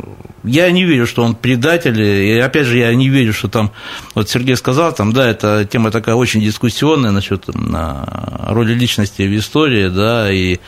Я 0.45 0.71
не 0.71 0.85
верю, 0.85 1.07
что 1.07 1.25
он 1.25 1.35
предатель, 1.35 2.01
и 2.01 2.39
опять 2.39 2.67
же, 2.67 2.79
я 2.79 2.95
не 2.95 3.09
верю, 3.09 3.33
что 3.33 3.49
там, 3.49 3.73
вот 4.15 4.31
Сергей 4.31 4.57
сказал, 4.57 4.95
там, 4.95 5.13
да, 5.13 5.29
эта 5.29 5.69
тема 5.71 5.91
такая 5.91 6.15
очень 6.15 6.41
дискуссионная 6.41 7.11
насчет 7.11 7.45
роли 7.49 8.73
личности 8.73 9.23
в 9.23 9.37
истории, 9.37 9.89
да, 9.89 10.31
и, 10.31 10.59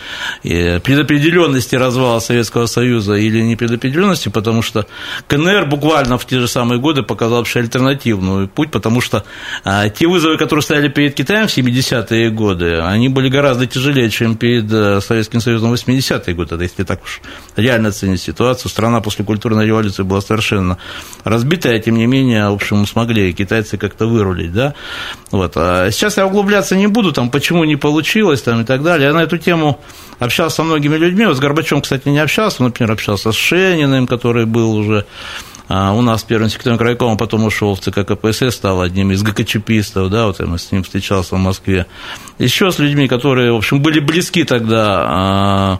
и 0.42 0.80
предопределенности 0.82 1.76
развала 1.76 2.18
Советского 2.18 2.66
Союза 2.66 3.14
или 3.14 3.40
не 3.40 3.56
предопределенности, 3.56 4.28
потому 4.28 4.60
что 4.60 4.86
КНР 5.28 5.66
буквально 5.66 6.18
в 6.18 6.26
те 6.26 6.40
же 6.40 6.48
самые 6.48 6.80
годы 6.80 7.02
показал 7.02 7.38
вообще 7.38 7.60
альтернативный 7.60 8.48
путь, 8.48 8.70
потому 8.70 9.00
что 9.00 9.24
а, 9.64 9.88
те 9.88 10.06
вызовы, 10.06 10.36
которые 10.36 10.62
стояли 10.62 10.88
перед 10.88 11.14
Китаем 11.14 11.46
в 11.46 11.56
70-е 11.56 12.30
годы, 12.30 12.80
они 12.80 13.08
были 13.08 13.28
гораздо 13.28 13.66
тяжелее, 13.66 14.10
чем 14.10 14.36
перед 14.36 14.70
э, 14.70 15.00
Советским 15.00 15.40
Союзом 15.40 15.70
в 15.70 15.74
80-е 15.74 16.19
годы, 16.28 16.56
если 16.62 16.84
так 16.84 17.02
уж 17.02 17.20
реально 17.56 17.88
оценить 17.88 18.20
ситуацию. 18.20 18.70
Страна 18.70 19.00
после 19.00 19.24
культурной 19.24 19.66
революции 19.66 20.02
была 20.02 20.20
совершенно 20.20 20.78
разбитая, 21.24 21.78
тем 21.78 21.96
не 21.96 22.06
менее, 22.06 22.48
в 22.48 22.54
общем, 22.54 22.86
смогли 22.86 23.32
китайцы 23.32 23.76
как-то 23.76 24.06
вырулить, 24.06 24.52
да. 24.52 24.74
Вот. 25.30 25.52
А 25.56 25.90
сейчас 25.90 26.16
я 26.16 26.26
углубляться 26.26 26.76
не 26.76 26.86
буду, 26.86 27.12
там, 27.12 27.30
почему 27.30 27.64
не 27.64 27.76
получилось, 27.76 28.42
там, 28.42 28.62
и 28.62 28.64
так 28.64 28.82
далее. 28.82 29.08
Я 29.08 29.14
на 29.14 29.22
эту 29.22 29.38
тему 29.38 29.80
общался 30.18 30.56
со 30.56 30.62
многими 30.62 30.96
людьми, 30.96 31.26
вот 31.26 31.36
с 31.36 31.40
Горбачевым, 31.40 31.82
кстати, 31.82 32.08
не 32.08 32.18
общался, 32.18 32.62
например, 32.62 32.92
общался 32.92 33.32
с 33.32 33.36
Шениным, 33.36 34.06
который 34.06 34.46
был 34.46 34.74
уже 34.74 35.06
а, 35.72 35.92
у 35.92 36.02
нас 36.02 36.24
первым 36.24 36.50
секретарем 36.50 36.78
крайкома, 36.78 37.16
потом 37.16 37.44
ушел 37.44 37.76
в 37.76 37.80
ЦК 37.80 38.04
КПСС, 38.04 38.56
стал 38.56 38.80
одним 38.80 39.12
из 39.12 39.22
ГКЧПистов, 39.22 40.10
да, 40.10 40.26
вот 40.26 40.40
я 40.40 40.58
с 40.58 40.72
ним 40.72 40.82
встречался 40.82 41.36
в 41.36 41.38
Москве. 41.38 41.86
Еще 42.40 42.72
с 42.72 42.80
людьми, 42.80 43.06
которые, 43.06 43.52
в 43.52 43.56
общем, 43.56 43.80
были 43.80 44.00
близки 44.00 44.42
тогда 44.42 45.04
а, 45.06 45.78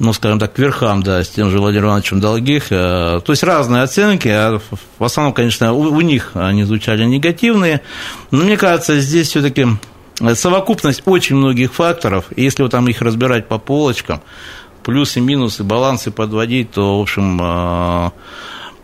ну, 0.00 0.12
скажем 0.12 0.40
так, 0.40 0.54
к 0.54 0.58
верхам, 0.58 1.04
да, 1.04 1.22
с 1.22 1.28
тем 1.28 1.52
же 1.52 1.60
Владимиром 1.60 1.90
Ивановичем 1.90 2.18
Долгих. 2.18 2.72
Э, 2.72 3.20
то 3.24 3.30
есть 3.32 3.44
разные 3.44 3.84
оценки, 3.84 4.26
а 4.26 4.60
в 4.98 5.04
основном, 5.04 5.32
конечно, 5.32 5.72
у, 5.72 5.82
у 5.82 6.00
них 6.00 6.32
они 6.34 6.64
звучали 6.64 7.04
негативные, 7.04 7.80
но 8.32 8.42
мне 8.42 8.56
кажется, 8.56 8.98
здесь 8.98 9.28
все-таки 9.28 9.68
совокупность 10.34 11.02
очень 11.04 11.36
многих 11.36 11.72
факторов, 11.72 12.24
и 12.34 12.42
если 12.42 12.64
вот 12.64 12.72
там 12.72 12.88
их 12.88 13.00
разбирать 13.00 13.46
по 13.46 13.58
полочкам, 13.58 14.20
плюсы, 14.82 15.20
минусы, 15.20 15.62
балансы 15.62 16.10
подводить, 16.10 16.72
то, 16.72 16.98
в 16.98 17.02
общем, 17.02 18.12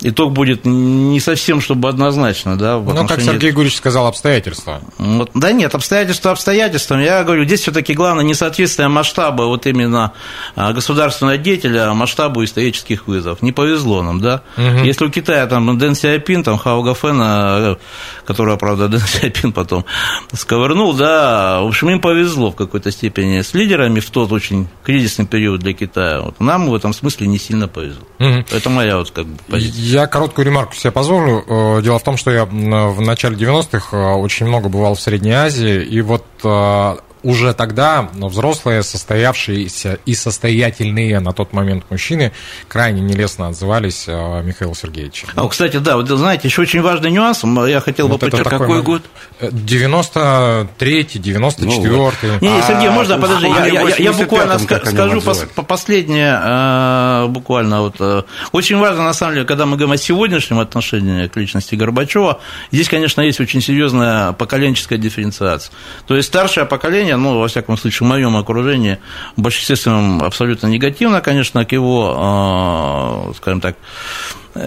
итог 0.01 0.33
будет 0.33 0.65
не 0.65 1.21
совсем, 1.21 1.61
чтобы 1.61 1.89
однозначно, 1.89 2.57
да. 2.57 2.79
Ну, 2.79 3.07
как 3.07 3.21
Сергей 3.21 3.51
Гурьевич 3.53 3.77
сказал, 3.77 4.07
обстоятельства. 4.07 4.81
Вот, 4.99 5.31
да 5.35 5.53
нет, 5.53 5.75
обстоятельства 5.75 6.31
обстоятельствам. 6.31 7.01
Я 7.01 7.25
говорю, 7.25 7.45
здесь 7.45 7.61
все-таки 7.61 7.95
главное 7.95 8.25
несоответствие 8.25 8.89
масштаба 8.89 9.43
вот 9.43 9.67
именно 9.67 10.13
а, 10.55 10.73
государственного 10.73 11.39
деятеля 11.39 11.93
масштабу 11.93 12.45
исторических 12.45 13.07
вызовов. 13.07 13.43
Не 13.43 13.53
повезло 13.53 14.03
нам, 14.03 14.21
да. 14.21 14.43
Угу. 14.57 14.85
Если 14.85 15.05
у 15.05 15.11
Китая 15.11 15.47
там 15.47 15.79
Дэн 15.79 15.95
Сяопин, 15.95 16.45
там 16.45 16.59
Хао 16.59 16.83
Гафена, 16.83 17.79
которого, 18.25 18.57
правда, 18.57 18.89
Дэн 18.89 19.01
Сяопин 19.01 19.53
потом 19.53 19.85
сковырнул, 20.33 20.95
да, 20.95 21.61
в 21.63 21.69
общем, 21.69 21.91
им 21.91 22.01
повезло 22.01 22.51
в 22.51 22.57
какой-то 22.57 22.91
степени 22.91 23.41
с 23.41 23.55
лидерами 23.55 24.01
в 24.01 24.11
тот 24.11 24.33
очень 24.33 24.69
кризисный 24.85 25.27
период 25.27 25.61
для 25.61 25.73
Китая. 25.73 26.21
Вот 26.21 26.41
нам 26.41 26.69
в 26.69 26.75
этом 26.75 26.93
смысле 26.93 27.27
не 27.27 27.39
сильно 27.39 27.69
повезло. 27.69 28.05
Угу. 28.19 28.45
Это 28.51 28.71
моя 28.71 28.99
вот 28.99 29.11
как 29.11 29.27
бы 29.27 29.39
позиция. 29.49 29.88
Я 29.91 30.07
короткую 30.07 30.45
ремарку 30.45 30.75
себе 30.75 30.93
позволю. 30.93 31.43
Э, 31.47 31.81
дело 31.83 31.99
в 31.99 32.03
том, 32.03 32.19
что 32.19 32.31
я 32.31 32.45
в 32.45 33.01
начале 33.01 33.37
90-х 33.37 33.97
э, 33.97 34.15
очень 34.17 34.45
много 34.45 34.69
бывал 34.69 34.95
в 34.95 35.01
Средней 35.01 35.33
Азии, 35.33 35.83
и 35.83 36.03
вот 36.03 36.27
э, 36.45 36.97
уже 37.23 37.55
тогда 37.55 38.09
взрослые, 38.15 38.83
состоявшиеся 38.83 39.99
и 40.07 40.15
состоятельные 40.15 41.21
на 41.21 41.33
тот 41.33 41.53
момент 41.53 41.85
мужчины 41.91 42.33
крайне 42.69 43.01
нелестно 43.01 43.49
отзывались 43.49 44.05
о 44.09 44.43
Михаиле 44.43 44.75
Сергеевиче. 44.75 45.27
А, 45.35 45.47
кстати, 45.49 45.79
да, 45.79 45.97
вот 45.97 46.09
знаете, 46.09 46.49
еще 46.49 46.63
очень 46.63 46.83
важный 46.83 47.11
нюанс, 47.11 47.43
я 47.67 47.81
хотел 47.81 48.09
вот 48.09 48.21
бы 48.21 48.31
подчеркнуть. 48.31 48.61
Какой 48.61 48.83
год? 48.83 49.03
93-й, 49.41 51.19
94-й. 51.19 51.89
Ну, 51.89 51.97
вот. 51.99 52.15
Не, 52.41 52.49
не, 52.49 52.63
Сергей, 52.63 52.89
а, 52.89 52.93
можно, 52.93 53.19
подожди, 53.19 53.47
я, 53.47 53.67
я, 53.67 53.97
я 53.97 54.13
буквально 54.13 54.59
скажу 54.59 55.21
по 55.55 55.63
последнее, 55.63 56.41
э, 56.43 57.27
буквально 57.29 57.83
вот. 57.83 57.97
Э, 58.01 58.23
очень 58.53 58.79
важно, 58.79 59.05
на 59.05 59.13
самом 59.13 59.35
деле, 59.35 59.47
когда 59.47 59.67
мы 59.67 59.77
говорим 59.77 59.93
о 59.93 59.97
сегодняшнем 59.97 60.59
отношении 60.59 61.27
к 61.29 61.37
личности 61.37 61.75
Горбачева, 61.75 62.41
здесь, 62.73 62.89
конечно, 62.89 63.21
есть 63.21 63.41
очень 63.41 63.61
серьезная 63.61 64.33
поколенческая 64.33 64.99
дифференциация. 64.99 65.73
То 66.07 66.17
есть 66.17 66.29
старшее 66.29 66.67
поколение 66.67 67.08
ну, 67.17 67.39
во 67.39 67.49
всяком 67.49 67.77
случае, 67.77 68.07
в 68.07 68.11
моем 68.11 68.37
окружении, 68.37 68.99
в 69.37 69.43
большинстве 69.43 69.77
абсолютно 70.23 70.67
негативно, 70.67 71.21
конечно, 71.21 71.65
к 71.65 71.73
его, 71.73 72.15
а, 72.17 73.33
скажем 73.37 73.61
так, 73.61 73.77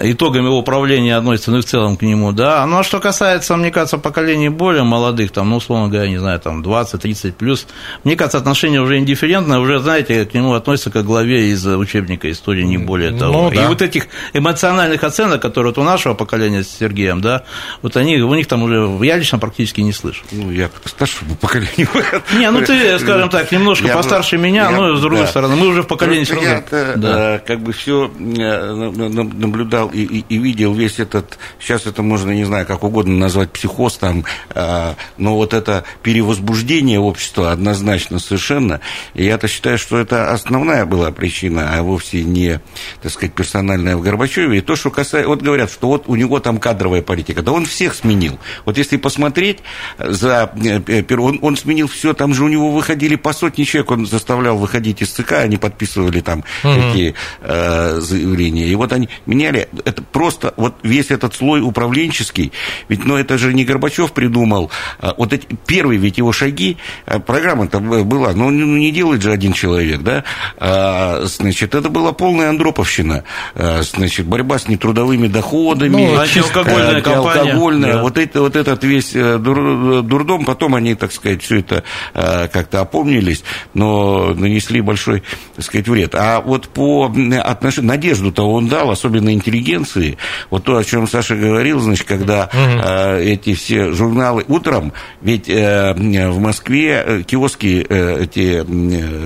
итогами 0.02 0.46
его 0.46 0.58
управления 0.58 1.16
относится, 1.16 1.50
ну 1.50 1.58
и 1.58 1.60
в 1.60 1.66
целом 1.66 1.96
к 1.96 2.02
нему, 2.02 2.32
да. 2.32 2.64
Ну, 2.66 2.78
а 2.78 2.82
что 2.82 3.00
касается, 3.00 3.56
мне 3.56 3.70
кажется, 3.70 3.98
поколений 3.98 4.48
более 4.48 4.84
молодых, 4.84 5.32
там, 5.32 5.50
ну, 5.50 5.56
условно 5.56 5.88
говоря, 5.88 6.08
не 6.08 6.18
знаю, 6.18 6.40
там, 6.40 6.62
20-30 6.62 7.32
плюс, 7.32 7.66
мне 8.04 8.16
кажется, 8.16 8.38
отношение 8.38 8.80
уже 8.80 8.98
индифферентное, 8.98 9.58
уже, 9.58 9.80
знаете, 9.80 10.24
к 10.24 10.34
нему 10.34 10.54
относятся 10.54 10.90
как 10.90 11.02
к 11.02 11.06
главе 11.06 11.50
из 11.50 11.66
учебника 11.66 12.30
истории, 12.30 12.62
не 12.62 12.78
более 12.78 13.10
ну 13.10 13.18
того. 13.18 13.42
Ну, 13.42 13.50
да. 13.50 13.64
И 13.64 13.66
вот 13.66 13.82
этих 13.82 14.06
эмоциональных 14.32 15.02
оценок, 15.04 15.42
которые 15.42 15.72
вот 15.72 15.78
у 15.78 15.84
нашего 15.84 16.14
поколения 16.14 16.62
с 16.62 16.68
Сергеем, 16.68 17.20
да, 17.20 17.44
вот 17.82 17.96
они, 17.96 18.18
у 18.18 18.34
них 18.34 18.46
там 18.46 18.62
уже, 18.62 19.04
я 19.04 19.16
лично 19.16 19.38
практически 19.38 19.80
не 19.80 19.92
слышу. 19.92 20.22
Ну, 20.30 20.50
я 20.50 20.70
старшему 20.84 21.34
поколению. 21.36 21.88
Не, 22.38 22.50
ну 22.50 22.60
ты, 22.64 22.98
скажем 22.98 23.28
так, 23.28 23.50
немножко 23.52 23.86
я, 23.88 23.94
постарше 23.94 24.38
меня, 24.38 24.70
я, 24.70 24.70
но 24.70 24.96
с 24.96 25.00
другой 25.00 25.22
да. 25.22 25.26
стороны, 25.26 25.56
мы 25.56 25.66
уже 25.68 25.82
в 25.82 25.86
поколении 25.86 26.24
все 26.24 26.34
равно. 26.34 26.50
Я 26.50 26.96
да. 26.96 27.38
как 27.38 27.60
бы 27.60 27.72
все 27.72 28.10
э, 28.18 28.72
наблюдал 28.72 29.81
наблюдал 29.82 29.88
и, 29.88 30.02
и, 30.02 30.24
и 30.28 30.38
видел 30.38 30.74
весь 30.74 30.98
этот, 30.98 31.38
сейчас 31.60 31.86
это 31.86 32.02
можно, 32.02 32.30
не 32.30 32.44
знаю, 32.44 32.66
как 32.66 32.84
угодно 32.84 33.16
назвать, 33.16 33.50
психоз 33.50 33.96
там, 33.98 34.24
э, 34.54 34.94
но 35.18 35.36
вот 35.36 35.54
это 35.54 35.84
перевозбуждение 36.02 36.98
общества 36.98 37.52
однозначно 37.52 38.18
совершенно. 38.18 38.80
И 39.14 39.24
я-то 39.24 39.48
считаю, 39.48 39.78
что 39.78 39.98
это 39.98 40.32
основная 40.32 40.86
была 40.86 41.10
причина, 41.10 41.70
а 41.74 41.82
вовсе 41.82 42.24
не, 42.24 42.60
так 43.02 43.12
сказать, 43.12 43.34
персональная 43.34 43.96
в 43.96 44.02
Горбачеве. 44.02 44.58
И 44.58 44.60
то, 44.60 44.76
что 44.76 44.90
касается, 44.90 45.28
вот 45.28 45.42
говорят, 45.42 45.70
что 45.70 45.88
вот 45.88 46.04
у 46.06 46.14
него 46.14 46.40
там 46.40 46.58
кадровая 46.58 47.02
политика, 47.02 47.42
да 47.42 47.52
он 47.52 47.66
всех 47.66 47.94
сменил. 47.94 48.38
Вот 48.64 48.78
если 48.78 48.96
посмотреть 48.96 49.58
за, 49.98 50.52
э, 50.64 51.02
он, 51.14 51.38
он 51.42 51.56
сменил 51.56 51.88
все, 51.88 52.14
там 52.14 52.34
же 52.34 52.44
у 52.44 52.48
него 52.48 52.70
выходили 52.70 53.16
по 53.16 53.32
сотни 53.32 53.64
человек, 53.64 53.90
он 53.90 54.06
заставлял 54.06 54.56
выходить 54.56 55.02
из 55.02 55.10
ЦК, 55.10 55.32
они 55.32 55.56
подписывали 55.56 56.20
там 56.20 56.44
угу. 56.62 56.72
эти 56.72 57.14
э, 57.40 57.98
заявления. 58.00 58.66
И 58.66 58.74
вот 58.74 58.92
они 58.92 59.08
меняли, 59.26 59.61
Это 59.84 60.02
просто 60.02 60.54
вот 60.56 60.74
весь 60.82 61.10
этот 61.10 61.34
слой 61.34 61.60
управленческий, 61.60 62.52
ведь, 62.88 63.04
ну, 63.04 63.16
это 63.16 63.38
же 63.38 63.52
не 63.52 63.64
Горбачев 63.64 64.12
придумал, 64.12 64.70
а 65.00 65.14
вот 65.16 65.32
эти 65.32 65.46
первые 65.66 65.98
ведь 65.98 66.18
его 66.18 66.32
шаги, 66.32 66.76
а 67.06 67.18
программа-то 67.18 67.80
была, 67.80 68.32
ну, 68.32 68.50
не 68.50 68.90
делает 68.90 69.22
же 69.22 69.32
один 69.32 69.52
человек, 69.52 70.02
да, 70.02 70.24
а, 70.58 71.22
значит, 71.24 71.74
это 71.74 71.88
была 71.88 72.12
полная 72.12 72.50
андроповщина, 72.50 73.24
а, 73.54 73.82
значит, 73.82 74.26
борьба 74.26 74.58
с 74.58 74.68
нетрудовыми 74.68 75.28
доходами, 75.28 76.06
ну, 76.06 76.20
антиалкогольная 76.20 76.92
антиалкогольная, 76.96 77.92
да. 77.94 78.02
вот, 78.02 78.18
это, 78.18 78.40
вот 78.40 78.56
этот 78.56 78.84
весь 78.84 79.14
э, 79.14 79.38
дур, 79.38 80.02
дурдом, 80.02 80.44
потом 80.44 80.74
они, 80.74 80.94
так 80.94 81.12
сказать, 81.12 81.42
все 81.42 81.60
это 81.60 81.84
а, 82.14 82.48
как-то 82.48 82.80
опомнились, 82.80 83.44
но 83.74 84.34
нанесли 84.34 84.80
большой, 84.80 85.22
так 85.56 85.64
сказать, 85.64 85.88
вред. 85.88 86.14
А 86.14 86.40
вот 86.40 86.68
по 86.68 87.12
отношению, 87.44 87.88
надежду-то 87.88 88.48
он 88.48 88.68
дал, 88.68 88.90
особенно 88.90 89.32
интеллигенции, 89.52 90.18
вот 90.50 90.64
то, 90.64 90.76
о 90.76 90.84
чем 90.84 91.06
Саша 91.06 91.36
говорил, 91.36 91.80
значит, 91.80 92.06
когда 92.06 92.48
угу. 92.52 93.18
эти 93.18 93.54
все 93.54 93.92
журналы 93.92 94.44
утром, 94.48 94.92
ведь 95.20 95.48
э, 95.48 95.94
в 95.94 96.38
Москве 96.38 97.02
э, 97.04 97.22
киоски 97.22 97.86
эти 97.88 98.64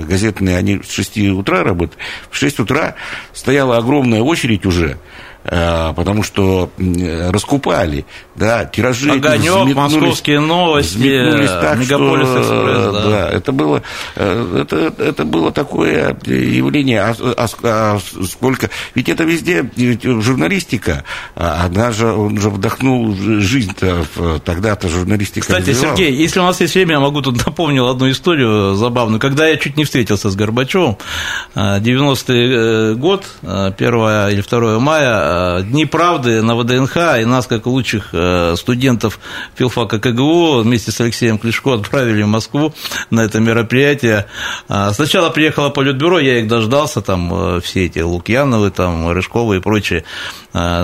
газетные, 0.06 0.56
они 0.56 0.80
с 0.82 0.90
6 0.90 1.18
утра 1.30 1.62
работают, 1.62 1.98
в 2.30 2.36
6 2.36 2.60
утра 2.60 2.94
стояла 3.32 3.78
огромная 3.78 4.22
очередь 4.22 4.66
уже, 4.66 4.98
Э, 5.35 5.35
потому 5.48 6.22
что 6.22 6.70
раскупали, 6.76 8.04
да, 8.34 8.64
тиражи 8.64 9.10
Огонек, 9.10 9.76
московские 9.76 10.40
новости, 10.40 11.46
так, 11.46 11.78
Мегаполис 11.78 12.28
что, 12.28 12.40
Экспресс, 12.40 12.92
да. 12.92 13.10
да. 13.10 13.30
это 13.30 13.52
было, 13.52 13.82
э, 14.16 14.62
это, 14.62 15.02
это 15.02 15.24
было 15.24 15.52
такое 15.52 16.16
явление, 16.26 17.02
а, 17.02 17.14
а, 17.36 17.48
а 17.62 17.98
сколько, 18.26 18.70
ведь 18.94 19.08
это 19.08 19.24
везде, 19.24 19.68
ведь 19.76 20.02
журналистика, 20.02 21.04
а, 21.36 21.66
она 21.66 21.92
же, 21.92 22.06
он 22.12 22.40
же 22.40 22.50
вдохнул 22.50 23.14
жизнь-то, 23.14 24.04
тогда-то 24.44 24.88
журналистика 24.88 25.46
Кстати, 25.46 25.70
развивалась. 25.70 25.98
Сергей, 25.98 26.16
если 26.16 26.40
у 26.40 26.44
нас 26.44 26.60
есть 26.60 26.74
время, 26.74 26.94
я 26.94 27.00
могу 27.00 27.22
тут 27.22 27.44
напомнить 27.46 27.80
одну 27.80 28.10
историю 28.10 28.74
забавную, 28.74 29.20
когда 29.20 29.46
я 29.46 29.56
чуть 29.56 29.76
не 29.76 29.84
встретился 29.84 30.30
с 30.30 30.36
Горбачевым, 30.36 30.98
90-й 31.54 32.92
э, 32.92 32.94
год, 32.94 33.24
1 33.42 33.76
или 33.78 34.42
2 34.42 34.78
мая, 34.80 35.35
Э, 35.35 35.35
Дни 35.62 35.84
правды 35.86 36.42
на 36.42 36.56
ВДНХ, 36.56 36.96
и 37.20 37.24
нас, 37.24 37.46
как 37.46 37.66
лучших 37.66 38.10
э, 38.12 38.54
студентов 38.56 39.18
филфака 39.54 39.98
КГУ, 39.98 40.62
вместе 40.62 40.92
с 40.92 41.00
Алексеем 41.00 41.38
Клишко 41.38 41.74
отправили 41.74 42.22
в 42.22 42.28
Москву 42.28 42.74
на 43.10 43.20
это 43.20 43.40
мероприятие. 43.40 44.26
А, 44.68 44.92
сначала 44.92 45.30
приехало 45.30 45.70
Политбюро, 45.70 46.18
я 46.18 46.40
их 46.40 46.48
дождался, 46.48 47.02
там 47.02 47.56
э, 47.56 47.60
все 47.60 47.86
эти 47.86 48.00
Лукьяновы, 48.00 48.70
там, 48.70 49.10
Рыжковы 49.10 49.56
и 49.56 49.60
прочие 49.60 50.04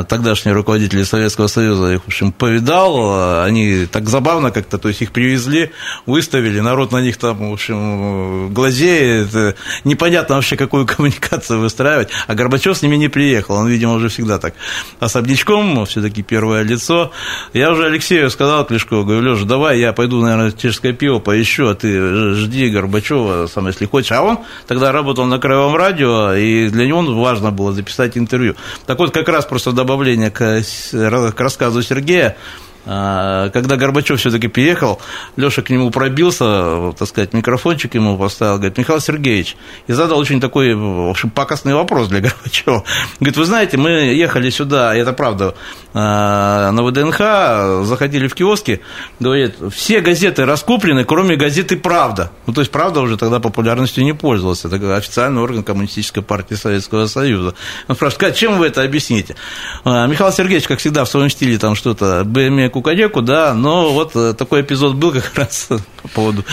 тогдашние 0.09 0.55
руководители 0.55 1.03
Советского 1.03 1.47
Союза, 1.47 1.93
их, 1.93 2.03
в 2.03 2.09
общем, 2.09 2.33
повидал, 2.33 3.43
они 3.43 3.87
так 3.87 4.09
забавно 4.09 4.51
как-то, 4.51 4.79
то 4.79 4.89
есть 4.89 5.03
их 5.03 5.13
привезли, 5.13 5.71
выставили, 6.07 6.61
народ 6.61 6.93
на 6.93 7.01
них 7.01 7.17
там, 7.17 7.51
в 7.51 7.53
общем, 7.53 8.53
глазеет, 8.53 9.57
непонятно 9.85 10.37
вообще, 10.37 10.57
какую 10.57 10.87
коммуникацию 10.97 11.61
выстраивать, 11.61 12.09
а 12.27 12.35
Горбачев 12.35 12.77
с 12.77 12.83
ними 12.83 12.97
не 12.97 13.09
приехал, 13.09 13.57
он, 13.57 13.69
видимо, 13.69 13.95
уже 13.95 14.09
всегда 14.09 14.39
так 14.39 14.55
особнячком, 15.01 15.87
все-таки 15.87 16.23
первое 16.23 16.63
лицо. 16.63 17.13
Я 17.53 17.71
уже 17.71 17.87
Алексею 17.87 18.31
сказал 18.31 18.65
Клешко, 18.67 19.03
говорю, 19.03 19.21
Леша, 19.21 19.45
давай 19.45 19.79
я 19.79 19.93
пойду, 19.93 20.21
наверное, 20.21 20.53
чешское 20.53 20.93
пиво 20.93 21.19
поищу, 21.19 21.69
а 21.69 21.75
ты 21.75 22.35
жди 22.35 22.69
Горбачева, 22.69 23.47
сам, 23.47 23.67
если 23.67 23.87
хочешь. 23.87 24.13
А 24.13 24.23
он 24.23 24.41
тогда 24.67 24.93
работал 24.93 25.27
на 25.27 25.39
Краевом 25.39 25.77
радио, 25.77 26.35
и 26.35 26.69
для 26.69 26.87
него 26.87 27.03
важно 27.03 27.51
было 27.51 27.73
записать 27.73 28.17
интервью. 28.17 28.55
Так 28.87 28.99
вот, 28.99 29.13
как 29.13 29.29
раз 29.29 29.45
просто 29.45 29.62
добавление 29.71 30.31
к, 30.31 30.63
к 30.93 31.41
рассказу 31.41 31.83
Сергея, 31.83 32.37
когда 32.85 33.77
Горбачев 33.77 34.19
все-таки 34.19 34.49
приехал, 34.49 35.01
Леша 35.37 35.63
к 35.63 35.71
нему 35.71 35.91
пробился, 35.91 36.93
так 36.99 37.09
сказать, 37.09 37.33
микрофончик 37.33 37.95
ему 37.95 38.19
поставил, 38.19 38.57
говорит, 38.57 38.77
Михаил 38.79 39.01
Сергеевич, 39.01 39.57
и 39.87 39.93
задал 39.93 40.19
очень 40.19 40.41
такой, 40.41 40.75
в 40.75 41.09
общем, 41.09 41.31
пакостный 41.31 41.75
вопрос 41.75 42.09
для 42.09 42.21
Горбачева. 42.23 42.85
Говорит, 43.21 43.37
вы 43.37 43.45
знаете, 43.45 43.77
мы 43.77 43.91
ехали 43.91 44.51
сюда, 44.51 44.97
и 44.97 44.99
это 44.99 45.13
правда, 45.13 45.55
а, 45.95 46.73
на 46.73 46.83
ВДНХ, 46.83 47.87
заходили 47.87 48.27
в 48.27 48.35
киоски, 48.35 48.81
говорит, 49.21 49.57
все 49.73 50.01
газеты 50.01 50.45
раскуплены, 50.45 51.05
кроме 51.05 51.37
газеты 51.37 51.77
«Правда». 51.77 52.33
Ну, 52.47 52.53
то 52.53 52.63
есть 52.63 52.73
«Правда» 52.73 53.01
уже 53.01 53.17
тогда 53.17 53.41
популярностью 53.41 54.03
не 54.05 54.15
пользовался, 54.15 54.69
это 54.69 54.97
официальный 54.97 55.41
орган 55.41 55.63
Коммунистической 55.63 56.23
партии 56.23 56.55
Советского 56.55 57.07
Союза. 57.07 57.55
Он 57.89 57.95
спрашивает, 57.95 58.35
чем 58.37 58.59
вы 58.59 58.67
это 58.67 58.83
объясните? 58.83 59.37
А, 59.85 60.07
Михаил 60.07 60.33
Сергеевич, 60.33 60.67
как 60.67 60.79
всегда, 60.79 61.05
в 61.05 61.09
своем 61.09 61.31
стиле 61.31 61.59
там 61.59 61.75
что-то, 61.75 62.25
БМЕ 62.25 62.71
кукареку, 62.73 63.23
да, 63.23 63.55
но 63.55 63.93
вот 63.93 64.17
э, 64.17 64.35
такой 64.35 64.63
эпизод 64.63 64.95
был 64.95 65.13
как 65.13 65.33
раз 65.37 65.69
по 66.03 66.09
поводу... 66.09 66.45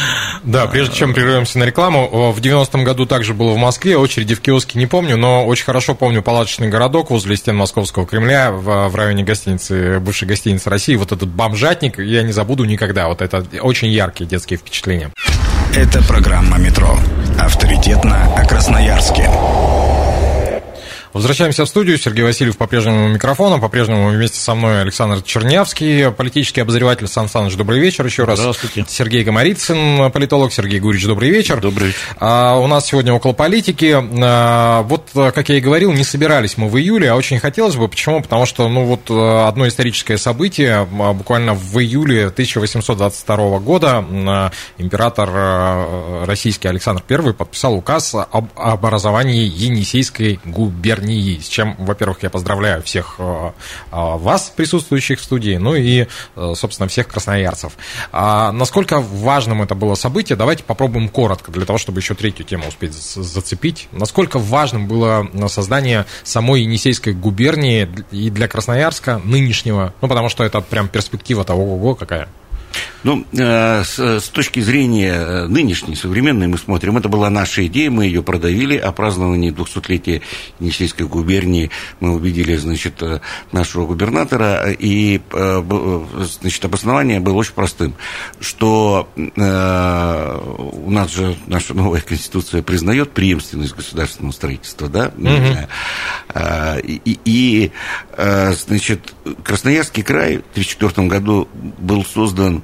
Да, 0.43 0.67
прежде 0.67 0.95
чем 0.95 1.13
прервемся 1.13 1.57
на 1.57 1.63
рекламу, 1.63 2.31
в 2.31 2.39
90-м 2.39 2.83
году 2.83 3.05
также 3.05 3.33
было 3.33 3.53
в 3.53 3.57
Москве, 3.57 3.97
очереди 3.97 4.35
в 4.35 4.41
киоске 4.41 4.77
не 4.77 4.85
помню, 4.85 5.17
но 5.17 5.45
очень 5.45 5.65
хорошо 5.65 5.95
помню 5.95 6.21
палаточный 6.21 6.69
городок 6.69 7.09
возле 7.09 7.35
стен 7.35 7.55
Московского 7.55 8.05
Кремля 8.05 8.51
в, 8.51 8.89
в 8.89 8.95
районе 8.95 9.23
гостиницы, 9.23 9.99
бывшей 9.99 10.27
гостиницы 10.27 10.69
России, 10.69 10.95
вот 10.95 11.11
этот 11.11 11.29
бомжатник, 11.29 11.99
я 11.99 12.21
не 12.23 12.31
забуду 12.31 12.65
никогда, 12.65 13.07
вот 13.07 13.21
это 13.21 13.45
очень 13.61 13.87
яркие 13.87 14.29
детские 14.29 14.59
впечатления. 14.59 15.11
Это 15.75 16.03
программа 16.03 16.57
«Метро». 16.57 16.97
Авторитетно 17.39 18.35
о 18.35 18.45
Красноярске. 18.45 19.29
Возвращаемся 21.11 21.65
в 21.65 21.67
студию. 21.67 21.97
Сергей 21.97 22.23
Васильев 22.23 22.55
по-прежнему 22.55 23.09
микрофона. 23.09 23.57
По-прежнему 23.57 24.09
вместе 24.09 24.39
со 24.39 24.53
мной 24.53 24.81
Александр 24.81 25.23
Чернявский, 25.23 26.11
политический 26.11 26.61
обозреватель 26.61 27.07
Сан 27.07 27.27
Саныч. 27.27 27.55
Добрый 27.55 27.79
вечер 27.79 28.05
еще 28.05 28.25
раз. 28.25 28.37
Здравствуйте. 28.37 28.85
Сергей 28.87 29.23
Гамарицын, 29.23 30.11
политолог. 30.11 30.53
Сергей 30.53 30.79
Гурич, 30.79 31.03
добрый 31.05 31.31
вечер. 31.31 31.59
Добрый 31.61 31.87
вечер. 31.87 31.99
А, 32.17 32.57
у 32.57 32.67
нас 32.67 32.85
сегодня 32.85 33.11
около 33.11 33.33
политики. 33.33 33.97
А, 34.21 34.83
вот, 34.83 35.09
как 35.13 35.49
я 35.49 35.57
и 35.57 35.61
говорил, 35.61 35.91
не 35.93 36.03
собирались 36.03 36.57
мы 36.57 36.69
в 36.69 36.77
июле, 36.77 37.09
а 37.09 37.15
очень 37.15 37.39
хотелось 37.39 37.75
бы. 37.75 37.87
Почему? 37.87 38.21
Потому 38.21 38.45
что, 38.45 38.69
ну, 38.69 38.85
вот 38.85 39.09
одно 39.09 39.67
историческое 39.67 40.19
событие. 40.19 40.87
А, 40.99 41.13
буквально 41.13 41.55
в 41.55 41.79
июле 41.79 42.27
1822 42.27 43.59
года 43.59 44.51
император 44.77 46.27
российский 46.27 46.67
Александр 46.67 47.03
I 47.09 47.33
подписал 47.33 47.73
указ 47.73 48.13
об 48.13 48.49
образовании 48.55 49.47
Енисейской 49.47 50.39
губернии 50.45 50.98
Вернии, 50.99 51.39
с 51.39 51.47
чем, 51.47 51.75
во-первых, 51.77 52.23
я 52.23 52.29
поздравляю 52.29 52.83
всех 52.83 53.15
э, 53.17 53.23
э, 53.23 53.51
вас, 53.91 54.51
присутствующих 54.55 55.19
в 55.19 55.23
студии, 55.23 55.55
ну 55.57 55.75
и, 55.75 56.07
э, 56.35 56.53
собственно, 56.55 56.87
всех 56.87 57.07
красноярцев. 57.07 57.73
А 58.11 58.51
насколько 58.51 58.99
важным 58.99 59.61
это 59.61 59.75
было 59.75 59.95
событие, 59.95 60.35
давайте 60.35 60.63
попробуем 60.63 61.09
коротко, 61.09 61.51
для 61.51 61.65
того, 61.65 61.79
чтобы 61.79 61.99
еще 61.99 62.15
третью 62.15 62.45
тему 62.45 62.67
успеть 62.67 62.93
зацепить. 62.93 63.87
Насколько 63.91 64.39
важным 64.39 64.87
было 64.87 65.27
создание 65.47 66.05
самой 66.23 66.61
Енисейской 66.63 67.13
губернии 67.13 67.89
и 68.11 68.29
для 68.29 68.47
Красноярска 68.47 69.21
нынешнего, 69.23 69.93
ну, 70.01 70.07
потому 70.07 70.29
что 70.29 70.43
это 70.43 70.61
прям 70.61 70.87
перспектива 70.87 71.43
того, 71.43 71.75
ого, 71.75 71.95
какая. 71.95 72.27
Ну, 73.03 73.25
э, 73.31 73.83
с, 73.83 74.29
точки 74.29 74.59
зрения 74.59 75.13
э, 75.13 75.47
нынешней, 75.47 75.95
современной, 75.95 76.47
мы 76.47 76.57
смотрим, 76.57 76.97
это 76.97 77.07
была 77.07 77.29
наша 77.29 77.65
идея, 77.67 77.89
мы 77.89 78.05
ее 78.05 78.21
продавили, 78.23 78.75
о 78.77 78.91
праздновании 78.91 79.53
200-летия 79.53 80.21
Енисейской 80.59 81.07
губернии 81.07 81.71
мы 82.01 82.13
увидели, 82.15 82.57
значит, 82.57 83.01
э, 83.01 83.21
нашего 83.51 83.85
губернатора, 83.85 84.71
и, 84.71 85.21
значит, 85.31 86.65
обоснование 86.65 87.19
было 87.19 87.35
очень 87.35 87.53
простым, 87.53 87.95
что 88.39 89.09
у 89.15 90.91
нас 90.91 91.11
же 91.11 91.35
наша 91.47 91.73
новая 91.73 92.01
конституция 92.01 92.61
признает 92.61 93.11
преемственность 93.11 93.75
государственного 93.75 94.33
строительства, 94.33 94.87
да, 94.87 95.11
угу. 95.15 96.39
и, 96.83 97.19
и, 97.25 97.71
значит, 98.17 99.13
Красноярский 99.43 100.03
край 100.03 100.37
в 100.37 100.51
1934 100.51 101.07
году 101.07 101.47
был 101.53 102.03
создан 102.05 102.63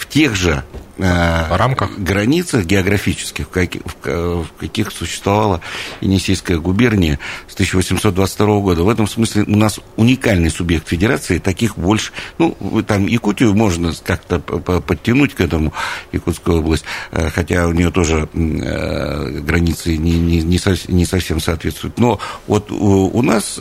в 0.00 0.08
тех 0.08 0.34
же 0.34 0.64
Э, 1.02 1.56
рамках 1.56 1.98
границах 1.98 2.66
географических, 2.66 3.46
в 3.46 3.50
каких, 3.50 3.80
в 4.04 4.46
каких 4.58 4.92
существовала 4.92 5.62
Енисейская 6.02 6.58
губерния 6.58 7.18
с 7.48 7.54
1822 7.54 8.60
года. 8.60 8.82
В 8.82 8.88
этом 8.88 9.08
смысле 9.08 9.44
у 9.44 9.56
нас 9.56 9.80
уникальный 9.96 10.50
субъект 10.50 10.86
федерации, 10.88 11.38
таких 11.38 11.78
больше, 11.78 12.12
ну, 12.36 12.54
там 12.86 13.06
Якутию 13.06 13.54
можно 13.54 13.94
как-то 14.04 14.40
подтянуть 14.40 15.34
к 15.34 15.40
этому, 15.40 15.72
Якутскую 16.12 16.58
область, 16.58 16.84
э, 17.12 17.30
хотя 17.30 17.66
у 17.66 17.72
нее 17.72 17.90
тоже 17.90 18.28
э, 18.34 19.40
границы 19.40 19.96
не, 19.96 20.18
не, 20.18 20.42
не 20.42 21.04
совсем 21.06 21.40
соответствуют. 21.40 21.98
Но 21.98 22.20
вот 22.46 22.70
у 22.70 23.22
нас, 23.22 23.58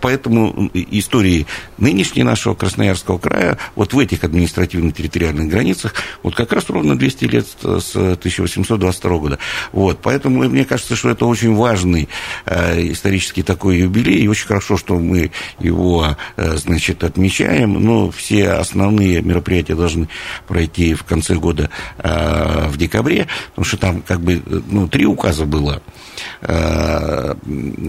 поэтому 0.00 0.70
истории 0.74 1.46
нынешней 1.78 2.24
нашего 2.24 2.54
Красноярского 2.54 3.18
края, 3.18 3.58
вот 3.76 3.92
в 3.92 3.98
этих 3.98 4.24
административно-территориальных 4.24 5.31
территориальных 5.32 5.48
границах, 5.48 5.94
вот 6.22 6.34
как 6.34 6.52
раз 6.52 6.68
ровно 6.68 6.96
200 6.96 7.24
лет 7.24 7.46
с 7.46 7.96
1822 7.96 9.18
года. 9.18 9.38
Вот, 9.72 9.98
поэтому 10.02 10.48
мне 10.48 10.64
кажется, 10.64 10.96
что 10.96 11.10
это 11.10 11.26
очень 11.26 11.54
важный 11.54 12.08
э, 12.46 12.92
исторический 12.92 13.42
такой 13.42 13.78
юбилей, 13.78 14.22
и 14.22 14.28
очень 14.28 14.46
хорошо, 14.46 14.76
что 14.76 14.98
мы 14.98 15.30
его, 15.58 16.16
э, 16.36 16.56
значит, 16.56 17.04
отмечаем, 17.04 17.74
но 17.74 18.10
все 18.10 18.50
основные 18.50 19.22
мероприятия 19.22 19.74
должны 19.74 20.08
пройти 20.46 20.94
в 20.94 21.04
конце 21.04 21.34
года 21.34 21.70
э, 21.98 22.68
в 22.68 22.76
декабре, 22.76 23.26
потому 23.50 23.64
что 23.64 23.76
там 23.76 24.02
как 24.02 24.20
бы, 24.20 24.42
ну, 24.68 24.88
три 24.88 25.06
указа 25.06 25.44
было 25.46 25.82
э, 26.42 27.34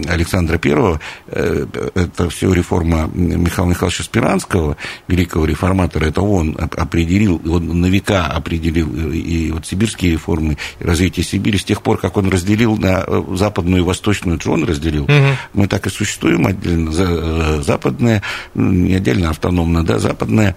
Александра 0.08 0.58
Первого, 0.58 1.00
э, 1.26 1.66
это 1.94 2.30
все 2.30 2.52
реформа 2.52 3.10
Михаила 3.14 3.70
Михайловича 3.70 4.04
Спиранского, 4.04 4.76
великого 5.08 5.44
реформатора, 5.44 6.06
это 6.06 6.22
он 6.22 6.56
определил, 6.58 7.33
он 7.36 7.80
на 7.80 7.86
века 7.86 8.26
определил 8.26 9.12
и 9.12 9.50
вот 9.50 9.66
сибирские 9.66 10.12
реформы, 10.12 10.56
и 10.80 10.84
развитие 10.84 11.24
Сибири, 11.24 11.58
с 11.58 11.64
тех 11.64 11.82
пор, 11.82 11.98
как 11.98 12.16
он 12.16 12.28
разделил 12.28 12.76
на 12.76 13.04
западную 13.36 13.82
и 13.82 13.84
восточную, 13.84 14.40
он 14.46 14.64
разделил, 14.64 15.04
угу. 15.04 15.36
мы 15.52 15.68
так 15.68 15.86
и 15.86 15.90
существуем 15.90 16.46
отдельно, 16.46 17.62
западная, 17.62 18.22
не 18.54 18.94
отдельно, 18.94 19.30
автономно, 19.30 19.84
да, 19.84 19.98
западная 19.98 20.56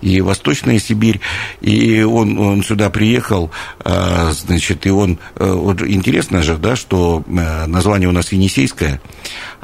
и 0.00 0.20
восточная 0.20 0.78
Сибирь, 0.78 1.20
и 1.60 2.02
он, 2.02 2.38
он 2.38 2.62
сюда 2.62 2.90
приехал, 2.90 3.50
значит, 3.84 4.86
и 4.86 4.90
он, 4.90 5.18
вот 5.36 5.82
интересно 5.82 6.42
же, 6.42 6.56
да, 6.56 6.76
что 6.76 7.24
название 7.26 8.08
у 8.08 8.12
нас 8.12 8.32
Енисейское, 8.32 9.00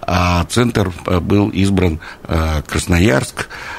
а 0.06 0.44
центр 0.44 0.92
был 1.20 1.48
избран 1.48 2.00
Красноярск, 2.66 3.48
Э, 3.48 3.73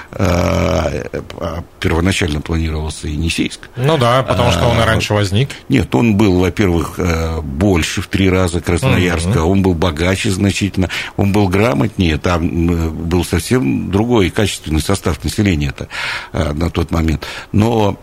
первоначально 1.80 2.40
планировался 2.40 3.08
Енисейск. 3.08 3.70
Ну 3.76 3.98
да, 3.98 4.24
потому 4.24 4.52
что 4.52 4.66
он 4.66 4.80
и 4.80 4.84
раньше 4.84 5.14
возник. 5.14 5.50
Нет, 5.68 5.94
он 5.94 6.16
был, 6.16 6.40
во-первых, 6.40 6.96
э, 6.98 7.42
больше 7.42 8.02
в 8.02 8.08
три 8.08 8.30
раза 8.30 8.62
Красноярска, 8.62 9.44
он 9.44 9.62
был 9.62 9.74
богаче 9.74 10.32
значительно, 10.32 10.90
он 11.18 11.34
был 11.34 11.50
грамотнее, 11.50 12.18
там 12.18 12.72
э, 12.72 12.90
был 12.90 13.26
совсем 13.26 13.92
другой 13.92 14.30
качественный 14.30 14.82
состав 14.82 15.22
населения 15.24 15.74
-то, 15.76 16.54
на 16.54 16.70
тот 16.70 16.92
момент. 16.92 17.26
Но 17.52 18.00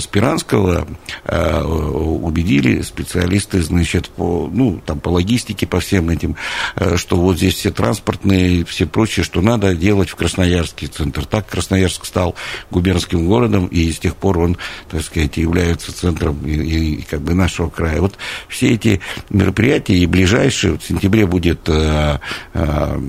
Спиранского 0.00 0.86
убедили 1.24 2.82
специалисты, 2.82 3.62
значит, 3.62 4.08
по, 4.08 4.50
ну, 4.52 4.80
там, 4.84 4.98
по 4.98 5.10
логистике, 5.10 5.66
по 5.66 5.80
всем 5.80 6.10
этим, 6.10 6.36
что 6.96 7.16
вот 7.16 7.36
здесь 7.36 7.54
все 7.54 7.70
транспортные, 7.70 8.64
все 8.64 8.86
прочее, 8.86 9.24
что 9.24 9.40
надо 9.40 9.74
делать 9.74 10.10
в 10.10 10.16
Красноярске 10.16 10.88
центр 10.88 11.19
центр. 11.20 11.26
Так 11.26 11.46
Красноярск 11.46 12.04
стал 12.04 12.34
губернским 12.70 13.26
городом, 13.26 13.66
и 13.66 13.90
с 13.92 13.98
тех 13.98 14.16
пор 14.16 14.38
он, 14.38 14.56
так 14.90 15.02
сказать, 15.02 15.36
является 15.36 15.92
центром 15.92 16.38
и, 16.44 16.50
и 16.50 17.02
как 17.02 17.20
бы 17.20 17.34
нашего 17.34 17.68
края. 17.68 18.00
Вот 18.00 18.16
все 18.48 18.74
эти 18.74 19.00
мероприятия 19.30 19.94
и 19.94 20.06
ближайшие, 20.06 20.78
в 20.78 20.82
сентябре 20.82 21.26
будет 21.26 21.68
э, 21.68 22.18
э, 22.54 23.00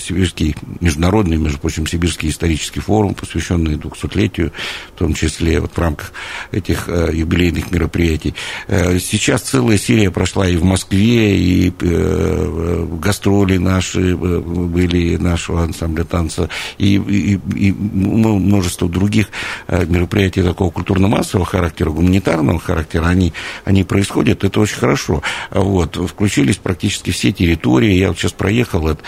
Сибирский 0.00 0.54
международный, 0.80 1.36
между 1.36 1.58
прочим, 1.58 1.86
Сибирский 1.86 2.30
исторический 2.30 2.80
форум, 2.80 3.14
посвященный 3.14 3.74
200-летию, 3.74 4.52
в 4.94 4.98
том 4.98 5.14
числе 5.14 5.60
вот 5.60 5.72
в 5.72 5.78
рамках 5.78 6.12
этих 6.50 6.88
э, 6.88 7.10
юбилейных 7.12 7.70
мероприятий. 7.70 8.34
Э, 8.68 8.98
сейчас 8.98 9.42
целая 9.42 9.78
серия 9.78 10.10
прошла 10.10 10.48
и 10.48 10.56
в 10.56 10.64
Москве, 10.64 11.36
и 11.36 11.72
э, 11.80 12.86
гастроли 13.00 13.56
наши 13.58 14.16
были, 14.16 15.16
нашего 15.16 15.62
ансамбля 15.62 16.04
танца, 16.04 16.48
и, 16.78 16.94
и, 16.96 17.40
и 17.56 17.72
множество 17.72 18.88
других 18.88 19.28
мероприятий 19.68 20.42
такого 20.42 20.70
культурно-массового 20.70 21.46
характера, 21.46 21.90
гуманитарного 21.90 22.58
характера, 22.58 23.06
они, 23.06 23.32
они 23.64 23.84
происходят, 23.84 24.44
это 24.44 24.60
очень 24.60 24.76
хорошо. 24.76 25.22
Вот, 25.50 25.96
включились 25.96 26.56
практически 26.56 27.10
все 27.10 27.32
территории, 27.32 27.92
я 27.92 28.08
вот 28.08 28.18
сейчас 28.18 28.32
проехал 28.32 28.88
от 28.88 29.00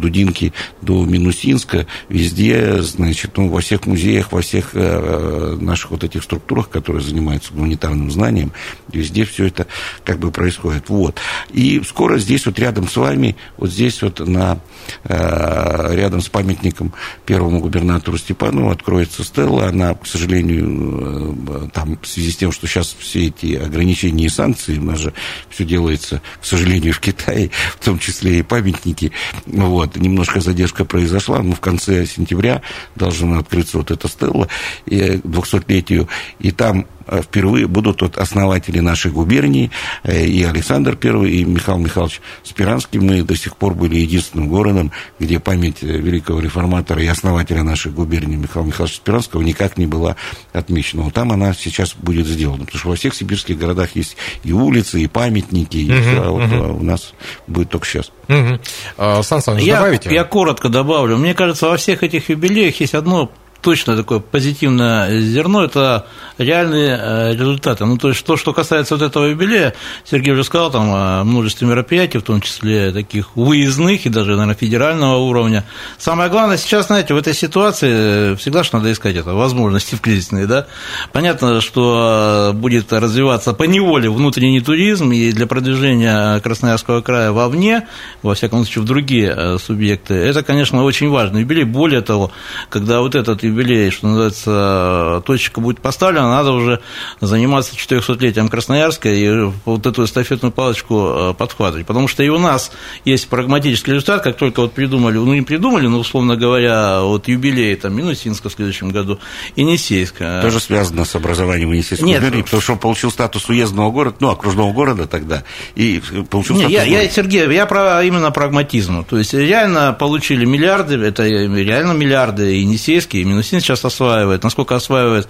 Дудинки 0.00 0.52
до 0.80 1.04
Минусинска, 1.04 1.86
везде, 2.08 2.82
значит, 2.82 3.36
ну, 3.36 3.48
во 3.48 3.60
всех 3.60 3.86
музеях, 3.86 4.32
во 4.32 4.40
всех 4.40 4.70
э, 4.74 5.56
наших 5.60 5.92
вот 5.92 6.04
этих 6.04 6.22
структурах, 6.24 6.68
которые 6.68 7.02
занимаются 7.02 7.52
гуманитарным 7.52 8.10
знанием, 8.10 8.52
везде 8.92 9.24
все 9.24 9.46
это 9.46 9.66
как 10.04 10.18
бы 10.18 10.30
происходит. 10.30 10.88
Вот. 10.88 11.18
И 11.50 11.82
скоро 11.86 12.18
здесь 12.18 12.46
вот 12.46 12.58
рядом 12.58 12.88
с 12.88 12.96
вами, 12.96 13.36
вот 13.56 13.70
здесь 13.70 14.02
вот 14.02 14.20
на, 14.20 14.58
э, 15.04 15.94
рядом 15.94 16.20
с 16.20 16.28
памятником 16.28 16.92
первому 17.26 17.60
губернатору 17.60 18.18
Степанову 18.18 18.70
откроется 18.70 19.24
стелла, 19.24 19.66
она, 19.66 19.94
к 19.94 20.06
сожалению, 20.06 21.36
э, 21.46 21.68
там 21.72 21.98
в 22.00 22.06
связи 22.06 22.30
с 22.30 22.36
тем, 22.36 22.52
что 22.52 22.66
сейчас 22.66 22.96
все 22.98 23.26
эти 23.26 23.54
ограничения 23.54 24.26
и 24.26 24.28
санкции, 24.28 24.78
у 24.78 24.82
нас 24.82 24.98
же 24.98 25.12
все 25.48 25.64
делается, 25.64 26.22
к 26.40 26.44
сожалению, 26.44 26.92
в 26.92 27.00
Китае, 27.00 27.50
в 27.78 27.84
том 27.84 27.98
числе 27.98 28.40
и 28.40 28.42
памятники, 28.42 29.12
вот, 29.46 29.79
вот, 29.80 29.96
немножко 29.96 30.40
задержка 30.40 30.84
произошла, 30.84 31.42
но 31.42 31.54
в 31.54 31.60
конце 31.60 32.06
сентября 32.06 32.62
должна 32.96 33.38
открыться 33.38 33.78
вот 33.78 33.90
эта 33.90 34.08
стелла 34.08 34.48
200-летию, 34.86 36.08
и 36.38 36.50
там 36.50 36.86
впервые 37.22 37.66
будут 37.66 38.02
вот 38.02 38.18
основатели 38.18 38.80
нашей 38.80 39.10
губернии, 39.10 39.70
э, 40.04 40.26
и 40.26 40.42
Александр 40.44 40.98
I, 41.02 41.28
и 41.28 41.44
Михаил 41.44 41.78
Михайлович 41.78 42.20
Спиранский. 42.42 43.00
Мы 43.00 43.22
до 43.22 43.36
сих 43.36 43.56
пор 43.56 43.74
были 43.74 43.96
единственным 43.96 44.48
городом, 44.48 44.92
где 45.18 45.40
память 45.40 45.82
великого 45.82 46.40
реформатора 46.40 47.02
и 47.02 47.06
основателя 47.06 47.62
нашей 47.62 47.92
губернии 47.92 48.36
Михаила 48.36 48.66
Михайловича 48.66 48.96
Спиранского 48.96 49.42
никак 49.42 49.78
не 49.78 49.86
была 49.86 50.16
отмечена. 50.52 51.02
Вот 51.02 51.14
там 51.14 51.32
она 51.32 51.52
сейчас 51.54 51.94
будет 51.94 52.26
сделана, 52.26 52.64
потому 52.64 52.78
что 52.78 52.88
во 52.88 52.96
всех 52.96 53.14
сибирских 53.14 53.58
городах 53.58 53.96
есть 53.96 54.16
и 54.44 54.52
улицы, 54.52 55.00
и 55.00 55.06
памятники, 55.06 55.76
и 55.76 55.92
угу, 55.92 56.00
все, 56.00 56.22
а 56.22 56.30
вот 56.30 56.52
угу. 56.52 56.80
у 56.80 56.82
нас 56.82 57.12
будет 57.46 57.70
только 57.70 57.86
сейчас. 57.86 58.10
Угу. 58.28 59.22
Сан 59.22 59.42
Саныч, 59.42 59.64
я, 59.64 59.76
добавите? 59.76 60.14
Я 60.14 60.24
коротко 60.24 60.68
добавлю. 60.68 61.16
Мне 61.16 61.34
кажется, 61.34 61.66
во 61.66 61.76
всех 61.76 62.02
этих 62.02 62.28
юбилеях 62.30 62.80
есть 62.80 62.94
одно 62.94 63.30
точно 63.60 63.96
такое 63.96 64.20
позитивное 64.20 65.20
зерно– 65.20 65.64
это 65.64 66.06
реальные 66.38 66.98
э, 67.00 67.32
результаты. 67.34 67.84
Ну, 67.84 67.96
то 67.98 68.08
есть, 68.08 68.24
то, 68.24 68.36
что 68.36 68.52
касается 68.52 68.96
вот 68.96 69.02
этого 69.02 69.26
юбилея, 69.26 69.74
Сергей 70.04 70.32
уже 70.32 70.44
сказал, 70.44 70.70
там 70.70 70.90
о 70.92 71.24
множестве 71.24 71.66
мероприятий, 71.66 72.18
в 72.18 72.22
том 72.22 72.40
числе 72.40 72.92
таких 72.92 73.36
выездных 73.36 74.06
и 74.06 74.08
даже, 74.08 74.32
наверное, 74.32 74.54
федерального 74.54 75.16
уровня. 75.16 75.64
Самое 75.98 76.30
главное 76.30 76.56
сейчас, 76.56 76.86
знаете, 76.86 77.14
в 77.14 77.16
этой 77.16 77.34
ситуации 77.34 78.34
всегда 78.36 78.62
же 78.62 78.70
надо 78.72 78.90
искать 78.92 79.16
это, 79.16 79.34
возможности 79.34 79.94
в 79.94 80.00
кризисные, 80.00 80.46
да. 80.46 80.66
Понятно, 81.12 81.60
что 81.60 82.52
будет 82.54 82.92
развиваться 82.92 83.52
по 83.52 83.64
неволе 83.64 84.10
внутренний 84.10 84.60
туризм, 84.60 85.12
и 85.12 85.32
для 85.32 85.46
продвижения 85.46 86.40
Красноярского 86.40 87.00
края 87.02 87.32
вовне, 87.32 87.86
во 88.22 88.34
всяком 88.34 88.64
случае, 88.64 88.82
в 88.82 88.86
другие 88.86 89.34
э, 89.36 89.58
субъекты, 89.58 90.14
это, 90.14 90.42
конечно, 90.42 90.82
очень 90.84 91.08
важный 91.08 91.40
юбилей. 91.40 91.64
Более 91.64 92.00
того, 92.00 92.32
когда 92.68 93.00
вот 93.00 93.14
этот 93.14 93.42
юбилей, 93.50 93.90
что 93.90 94.08
называется, 94.08 95.22
точка 95.26 95.60
будет 95.60 95.80
поставлена, 95.80 96.28
надо 96.28 96.52
уже 96.52 96.80
заниматься 97.20 97.74
400-летием 97.74 98.48
Красноярска 98.48 99.08
и 99.08 99.50
вот 99.64 99.86
эту 99.86 100.04
эстафетную 100.04 100.52
палочку 100.52 101.30
э, 101.30 101.34
подхватывать. 101.34 101.86
Потому 101.86 102.08
что 102.08 102.22
и 102.22 102.28
у 102.28 102.38
нас 102.38 102.72
есть 103.04 103.28
прагматический 103.28 103.94
результат, 103.94 104.22
как 104.22 104.36
только 104.36 104.60
вот 104.60 104.72
придумали, 104.72 105.16
ну 105.16 105.34
не 105.34 105.42
придумали, 105.42 105.86
но, 105.86 105.98
условно 105.98 106.36
говоря, 106.36 107.02
вот 107.02 107.28
юбилей 107.28 107.74
там 107.76 107.94
Минусинска 107.94 108.48
в 108.48 108.52
следующем 108.52 108.90
году, 108.90 109.18
и 109.56 109.62
Енисейска. 109.70 110.40
Тоже 110.42 110.60
связано 110.60 111.04
с 111.04 111.14
образованием 111.14 111.72
Енисейской 111.72 112.06
Нет, 112.06 112.20
губернии, 112.20 112.42
потому 112.42 112.62
что 112.62 112.72
он 112.72 112.78
получил 112.78 113.10
статус 113.10 113.48
уездного 113.48 113.90
города, 113.90 114.16
ну, 114.20 114.30
окружного 114.30 114.72
города 114.72 115.06
тогда, 115.06 115.44
и 115.74 116.02
получил 116.28 116.56
Нет, 116.56 116.70
статус 116.70 116.86
я, 116.86 117.02
я, 117.02 117.08
Сергей, 117.08 117.50
я 117.52 117.66
про 117.66 118.02
именно 118.02 118.30
прагматизм. 118.30 119.04
То 119.04 119.18
есть 119.18 119.34
реально 119.34 119.92
получили 119.92 120.44
миллиарды, 120.44 120.96
это 120.96 121.26
реально 121.26 121.92
миллиарды, 121.92 122.56
и 122.56 122.60
Енисейский, 122.60 123.20
и 123.20 123.24
Минусин 123.40 123.60
сейчас 123.60 123.84
осваивает. 123.84 124.44
Насколько 124.44 124.76
осваивает 124.76 125.28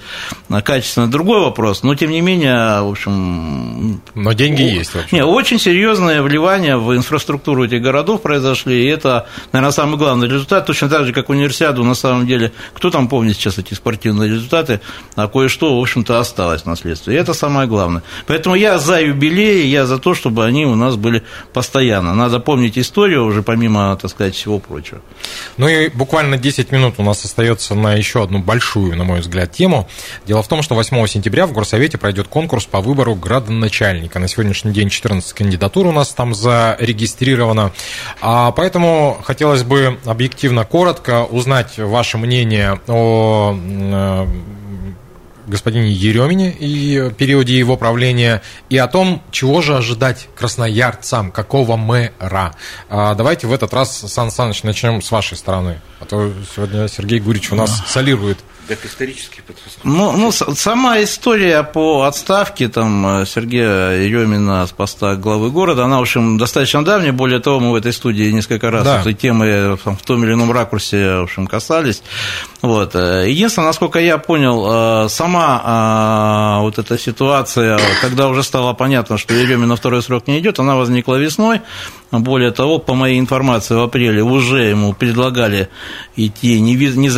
качество 0.48 0.80
качественно, 0.80 1.10
другой 1.10 1.40
вопрос, 1.40 1.82
но 1.82 1.94
тем 1.94 2.10
не 2.10 2.20
менее, 2.20 2.82
в 2.82 2.90
общем... 2.90 4.00
Но 4.14 4.32
деньги 4.32 4.62
есть 4.62 4.94
вообще. 4.94 5.16
Не, 5.16 5.24
очень 5.24 5.58
серьезное 5.58 6.22
вливание 6.22 6.76
в 6.76 6.96
инфраструктуру 6.96 7.66
этих 7.66 7.82
городов 7.82 8.22
произошли, 8.22 8.84
и 8.84 8.86
это, 8.86 9.26
наверное, 9.52 9.72
самый 9.72 9.98
главный 9.98 10.26
результат, 10.26 10.66
точно 10.66 10.88
так 10.88 11.04
же, 11.06 11.12
как 11.12 11.28
универсиаду, 11.28 11.84
на 11.84 11.94
самом 11.94 12.26
деле, 12.26 12.52
кто 12.72 12.90
там 12.90 13.08
помнит 13.08 13.36
сейчас 13.36 13.58
эти 13.58 13.74
спортивные 13.74 14.30
результаты, 14.30 14.80
а 15.16 15.28
кое-что, 15.28 15.78
в 15.78 15.82
общем-то, 15.82 16.18
осталось 16.18 16.62
в 16.62 16.66
наследстве, 16.66 17.14
и 17.14 17.18
это 17.18 17.34
самое 17.34 17.68
главное. 17.68 18.02
Поэтому 18.26 18.54
я 18.54 18.78
за 18.78 19.00
юбилеи, 19.00 19.66
я 19.66 19.86
за 19.86 19.98
то, 19.98 20.14
чтобы 20.14 20.46
они 20.46 20.64
у 20.66 20.74
нас 20.74 20.96
были 20.96 21.22
постоянно. 21.52 22.14
Надо 22.14 22.40
помнить 22.40 22.78
историю 22.78 23.26
уже, 23.26 23.42
помимо, 23.42 23.96
так 24.00 24.10
сказать, 24.10 24.34
всего 24.34 24.58
прочего. 24.58 25.00
Ну 25.58 25.68
и 25.68 25.88
буквально 25.88 26.38
10 26.38 26.72
минут 26.72 26.94
у 26.98 27.02
нас 27.02 27.24
остается 27.24 27.74
на 27.74 27.99
еще 28.00 28.22
одну 28.22 28.40
большую, 28.40 28.96
на 28.96 29.04
мой 29.04 29.20
взгляд, 29.20 29.52
тему. 29.52 29.88
Дело 30.26 30.42
в 30.42 30.48
том, 30.48 30.62
что 30.62 30.74
8 30.74 31.06
сентября 31.06 31.46
в 31.46 31.52
Горсовете 31.52 31.98
пройдет 31.98 32.28
конкурс 32.28 32.66
по 32.66 32.80
выбору 32.80 33.14
градоначальника. 33.14 34.18
На 34.18 34.28
сегодняшний 34.28 34.72
день 34.72 34.88
14 34.88 35.32
кандидатур 35.32 35.86
у 35.86 35.92
нас 35.92 36.12
там 36.12 36.34
зарегистрировано. 36.34 37.72
А 38.20 38.50
поэтому 38.52 39.20
хотелось 39.22 39.62
бы 39.62 39.98
объективно, 40.04 40.64
коротко 40.64 41.24
узнать 41.24 41.78
ваше 41.78 42.18
мнение 42.18 42.80
о 42.88 43.56
э, 43.56 44.26
господине 45.50 45.92
Еремине 45.92 46.50
и 46.50 47.10
периоде 47.16 47.58
его 47.58 47.76
правления, 47.76 48.42
и 48.68 48.78
о 48.78 48.86
том, 48.86 49.22
чего 49.30 49.60
же 49.60 49.76
ожидать 49.76 50.28
красноярцам, 50.34 51.30
какого 51.30 51.76
мэра. 51.76 52.54
А 52.88 53.14
давайте 53.14 53.46
в 53.46 53.52
этот 53.52 53.74
раз, 53.74 53.98
Сан 53.98 54.30
Саныч, 54.30 54.62
начнем 54.62 55.02
с 55.02 55.10
вашей 55.10 55.36
стороны. 55.36 55.80
А 56.00 56.06
то 56.06 56.32
сегодня 56.54 56.88
Сергей 56.88 57.20
Гурич 57.20 57.52
у 57.52 57.56
нас 57.56 57.82
солирует 57.86 58.38
как 58.68 58.84
исторический 58.84 59.42
Ну, 59.84 60.12
ну, 60.12 60.32
сама 60.32 61.02
история 61.02 61.62
по 61.62 62.02
отставке 62.02 62.68
там, 62.68 63.24
Сергея 63.26 63.92
Еремина 64.02 64.66
с 64.66 64.70
поста 64.70 65.16
главы 65.16 65.50
города, 65.50 65.84
она, 65.84 65.98
в 65.98 66.02
общем, 66.02 66.38
достаточно 66.38 66.84
давняя. 66.84 67.12
Более 67.12 67.40
того, 67.40 67.60
мы 67.60 67.72
в 67.72 67.74
этой 67.74 67.92
студии 67.92 68.30
несколько 68.30 68.70
раз 68.70 68.84
да. 68.84 69.00
этой 69.00 69.14
темы 69.14 69.78
там, 69.82 69.96
в 69.96 70.02
том 70.02 70.24
или 70.24 70.32
ином 70.32 70.52
ракурсе 70.52 71.16
в 71.16 71.22
общем, 71.24 71.46
касались. 71.46 72.02
Вот. 72.62 72.94
Единственное, 72.94 73.66
насколько 73.66 73.98
я 73.98 74.18
понял, 74.18 75.04
э, 75.04 75.08
сама 75.08 76.58
э, 76.58 76.62
вот 76.62 76.78
эта 76.78 76.98
ситуация, 76.98 77.78
когда 78.00 78.28
уже 78.28 78.42
стало 78.42 78.72
понятно, 78.72 79.18
что 79.18 79.34
Еремин 79.34 79.68
на 79.68 79.76
второй 79.76 80.02
срок 80.02 80.26
не 80.26 80.38
идет, 80.38 80.58
она 80.58 80.76
возникла 80.76 81.16
весной. 81.16 81.62
Более 82.10 82.50
того, 82.50 82.78
по 82.78 82.94
моей 82.94 83.20
информации, 83.20 83.74
в 83.74 83.80
апреле 83.80 84.22
уже 84.22 84.64
ему 84.64 84.92
предлагали 84.92 85.68
идти 86.16 86.60
не 86.60 87.08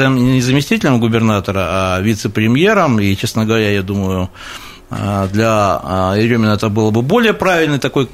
заместителем 0.40 1.00
губернатора, 1.00 1.66
а 1.68 2.00
вице-премьером. 2.00 3.00
И, 3.00 3.16
честно 3.16 3.46
говоря, 3.46 3.70
я 3.70 3.82
думаю, 3.82 4.28
э, 4.90 5.28
для 5.32 6.14
Еремина 6.16 6.52
это 6.52 6.68
было 6.68 6.90
бы 6.90 7.00
более 7.00 7.32
правильный 7.32 7.78
такой 7.78 8.08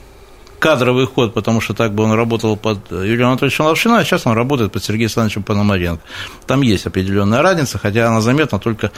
кадровый 0.59 1.07
ход, 1.07 1.35
потому 1.35 1.61
что 1.61 1.75
так 1.75 1.93
бы 1.93 2.05
он 2.05 2.13
работал 2.13 2.57
под 2.57 2.91
Юрием 2.91 3.29
Анатольевичем 3.29 3.65
Лапшиной, 3.65 4.01
а 4.01 4.05
сейчас 4.05 4.27
он 4.27 4.35
работает 4.35 4.73
под 4.73 4.83
Сергеем 4.83 5.07
Александровичем 5.07 5.43
Пономаренко. 5.43 6.03
Там 6.47 6.63
есть 6.63 6.87
определенная 6.87 7.43
разница, 7.43 7.79
хотя 7.79 8.09
она 8.09 8.21
заметна 8.21 8.59
только 8.59 8.91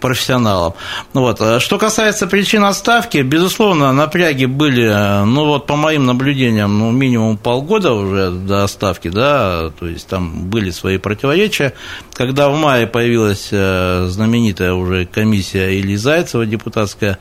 профессионалам. 0.00 0.74
Ну, 1.14 1.22
вот. 1.22 1.62
Что 1.62 1.78
касается 1.78 2.26
причин 2.26 2.64
отставки, 2.64 3.18
безусловно, 3.18 3.92
напряги 3.92 4.46
были, 4.46 4.88
ну 5.24 5.46
вот 5.46 5.66
по 5.66 5.76
моим 5.76 6.06
наблюдениям, 6.06 6.78
ну, 6.78 6.90
минимум 6.90 7.36
полгода 7.36 7.92
уже 7.92 8.30
до 8.30 8.64
отставки, 8.64 9.08
да, 9.08 9.70
то 9.78 9.86
есть 9.86 10.06
там 10.06 10.48
были 10.48 10.70
свои 10.70 10.98
противоречия. 10.98 11.72
Когда 12.12 12.48
в 12.48 12.56
мае 12.56 12.86
появилась 12.86 13.48
э, 13.50 14.06
знаменитая 14.08 14.72
уже 14.72 15.06
комиссия 15.06 15.78
Ильи 15.78 15.96
Зайцева, 15.96 16.46
депутатская, 16.46 17.18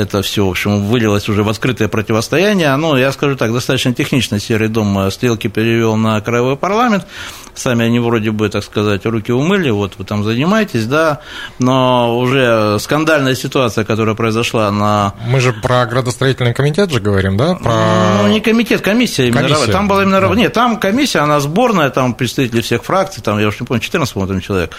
это 0.00 0.22
все, 0.22 0.46
в 0.46 0.50
общем, 0.50 0.86
вылилось 0.86 1.28
уже 1.28 1.42
в 1.42 1.48
открытое 1.48 1.88
противостояние. 1.88 2.74
Ну, 2.76 2.96
я 2.96 3.12
скажу 3.12 3.36
так, 3.36 3.52
достаточно 3.52 3.94
технично 3.94 4.40
Серый 4.40 4.68
дом 4.68 5.10
стрелки 5.10 5.48
перевел 5.48 5.96
на 5.96 6.20
краевой 6.20 6.56
парламент. 6.56 7.06
Сами 7.54 7.84
они 7.84 7.98
вроде 7.98 8.30
бы, 8.30 8.48
так 8.48 8.64
сказать, 8.64 9.04
руки 9.04 9.32
умыли, 9.32 9.70
вот 9.70 9.94
вы 9.98 10.04
там 10.04 10.24
занимаетесь, 10.24 10.86
да, 10.86 11.20
но 11.58 12.18
уже 12.18 12.78
скандальная 12.78 13.34
ситуация, 13.34 13.84
которая 13.84 14.14
произошла 14.14 14.70
на... 14.70 15.14
Мы 15.26 15.40
же 15.40 15.52
про 15.52 15.84
градостроительный 15.84 16.54
комитет 16.54 16.90
же 16.90 17.00
говорим, 17.00 17.36
да? 17.36 17.56
Про... 17.56 18.22
Ну, 18.22 18.28
не 18.28 18.40
комитет, 18.40 18.80
комиссия 18.80 19.28
именно. 19.28 19.42
Комиссия. 19.42 19.72
Там 19.72 19.88
была 19.88 20.04
именно... 20.04 20.20
Да. 20.20 20.34
Нет, 20.34 20.52
там 20.52 20.78
комиссия, 20.78 21.18
она 21.18 21.40
сборная, 21.40 21.90
там 21.90 22.14
представители 22.14 22.60
всех 22.60 22.84
фракций, 22.84 23.22
там, 23.22 23.38
я 23.38 23.48
уж 23.48 23.60
не 23.60 23.66
помню, 23.66 23.82
14, 23.82 24.14
по-моему, 24.14 24.40
человек. 24.40 24.76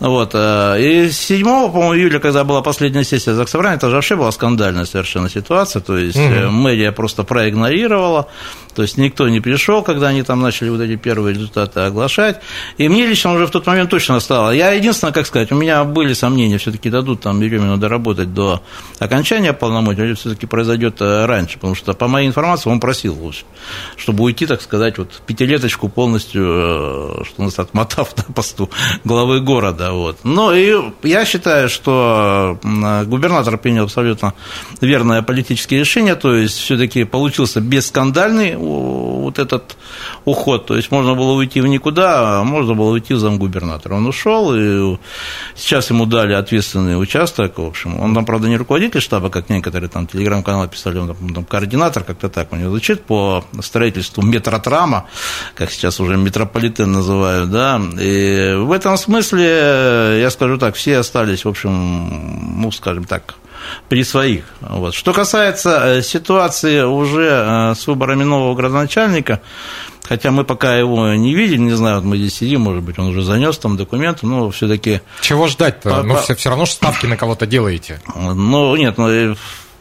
Вот. 0.00 0.30
Э, 0.34 0.76
и 0.80 1.10
7, 1.10 1.44
по-моему, 1.44 1.94
июля, 1.94 2.18
когда 2.18 2.44
была 2.44 2.62
последняя 2.62 3.04
сессия 3.04 3.34
Заксобрания, 3.34 3.76
это 3.76 3.90
же 3.90 3.96
вообще 3.96 4.16
была 4.16 4.32
скандальная 4.32 4.61
скандальная 4.62 4.84
совершенно 4.84 5.28
ситуация, 5.28 5.82
то 5.82 5.96
есть 5.98 6.16
угу. 6.16 6.50
мэрия 6.50 6.92
просто 6.92 7.24
проигнорировала, 7.24 8.28
то 8.74 8.82
есть 8.82 8.98
никто 8.98 9.28
не 9.28 9.40
пришел, 9.40 9.82
когда 9.82 10.08
они 10.08 10.22
там 10.22 10.40
начали 10.40 10.68
вот 10.68 10.80
эти 10.80 10.96
первые 10.96 11.34
результаты 11.34 11.80
оглашать, 11.80 12.40
и 12.78 12.88
мне 12.88 13.06
лично 13.06 13.32
уже 13.32 13.46
в 13.46 13.50
тот 13.50 13.66
момент 13.66 13.90
точно 13.90 14.20
стало. 14.20 14.50
Я 14.50 14.72
единственное, 14.72 15.12
как 15.12 15.26
сказать, 15.26 15.52
у 15.52 15.56
меня 15.56 15.84
были 15.84 16.12
сомнения, 16.14 16.58
все-таки 16.58 16.90
дадут 16.90 17.20
там 17.20 17.40
Еремину 17.40 17.76
доработать 17.76 18.34
до 18.34 18.62
окончания 18.98 19.52
полномочий, 19.52 20.02
или 20.02 20.14
все-таки 20.14 20.46
произойдет 20.46 21.00
э, 21.00 21.26
раньше, 21.26 21.54
потому 21.54 21.74
что, 21.74 21.92
по 21.92 22.08
моей 22.08 22.28
информации, 22.28 22.70
он 22.70 22.80
просил, 22.80 23.32
чтобы 23.96 24.24
уйти, 24.24 24.46
так 24.46 24.62
сказать, 24.62 24.98
вот 24.98 25.22
пятилеточку 25.26 25.88
полностью, 25.88 26.42
э, 26.44 27.24
что 27.24 27.42
нас 27.42 27.58
отмотав 27.58 28.16
на 28.16 28.24
посту 28.34 28.70
главы 29.04 29.40
города. 29.40 29.92
Вот. 29.92 30.18
Но 30.24 30.54
и 30.54 30.76
я 31.02 31.24
считаю, 31.24 31.68
что 31.68 32.58
губернатор 32.62 33.58
принял 33.58 33.84
абсолютно 33.84 34.34
верное 34.80 35.22
политическое 35.22 35.78
решение, 35.78 36.14
то 36.14 36.34
есть 36.34 36.58
все-таки 36.58 37.04
получился 37.04 37.60
бесскандальный 37.60 38.56
вот 38.62 39.38
этот 39.38 39.76
уход, 40.24 40.66
то 40.66 40.76
есть 40.76 40.90
можно 40.90 41.14
было 41.14 41.32
уйти 41.32 41.60
в 41.60 41.66
никуда, 41.66 42.40
а 42.40 42.44
можно 42.44 42.74
было 42.74 42.90
уйти 42.90 43.14
в 43.14 43.18
замгубернатора. 43.18 43.94
Он 43.94 44.06
ушел, 44.06 44.54
и 44.54 44.98
сейчас 45.54 45.90
ему 45.90 46.06
дали 46.06 46.32
ответственный 46.32 47.00
участок, 47.00 47.58
в 47.58 47.66
общем, 47.66 48.00
он 48.00 48.14
там, 48.14 48.24
правда, 48.24 48.48
не 48.48 48.56
руководитель 48.56 49.00
штаба, 49.00 49.30
как 49.30 49.50
некоторые 49.50 49.88
там 49.88 50.06
телеграм-каналы 50.06 50.68
писали, 50.68 50.98
он 50.98 51.14
там, 51.14 51.34
там 51.34 51.44
координатор, 51.44 52.04
как-то 52.04 52.28
так 52.28 52.52
у 52.52 52.56
него 52.56 52.70
звучит, 52.70 53.02
по 53.02 53.44
строительству 53.60 54.22
метротрама, 54.22 55.06
как 55.54 55.70
сейчас 55.70 56.00
уже 56.00 56.16
метрополитен 56.16 56.92
называют, 56.92 57.50
да, 57.50 57.80
и 58.00 58.54
в 58.56 58.72
этом 58.72 58.96
смысле, 58.96 60.20
я 60.20 60.30
скажу 60.30 60.58
так, 60.58 60.74
все 60.74 60.98
остались, 60.98 61.44
в 61.44 61.48
общем, 61.48 62.60
ну, 62.60 62.70
скажем 62.70 63.04
так, 63.04 63.34
при 63.88 64.04
своих. 64.04 64.44
Вот. 64.60 64.94
Что 64.94 65.12
касается 65.12 65.98
э, 65.98 66.02
ситуации 66.02 66.82
уже 66.82 67.28
э, 67.30 67.74
с 67.74 67.86
выборами 67.86 68.24
нового 68.24 68.54
градоначальника, 68.54 69.40
хотя 70.04 70.30
мы 70.30 70.44
пока 70.44 70.76
его 70.76 71.14
не 71.14 71.34
видели, 71.34 71.58
не 71.58 71.72
знаю, 71.72 71.96
вот 71.96 72.04
мы 72.04 72.16
здесь 72.18 72.34
сидим, 72.34 72.62
может 72.62 72.82
быть, 72.82 72.98
он 72.98 73.06
уже 73.06 73.22
занес 73.22 73.58
там 73.58 73.76
документы, 73.76 74.26
но 74.26 74.50
все-таки... 74.50 75.00
Чего 75.20 75.48
ждать-то? 75.48 75.90
По... 75.90 76.02
Ну, 76.02 76.16
все, 76.16 76.34
все 76.34 76.48
равно 76.48 76.66
ставки 76.66 77.06
на 77.06 77.16
кого-то 77.16 77.46
делаете. 77.46 78.00
Ну, 78.14 78.76
нет, 78.76 78.98
ну, 78.98 79.36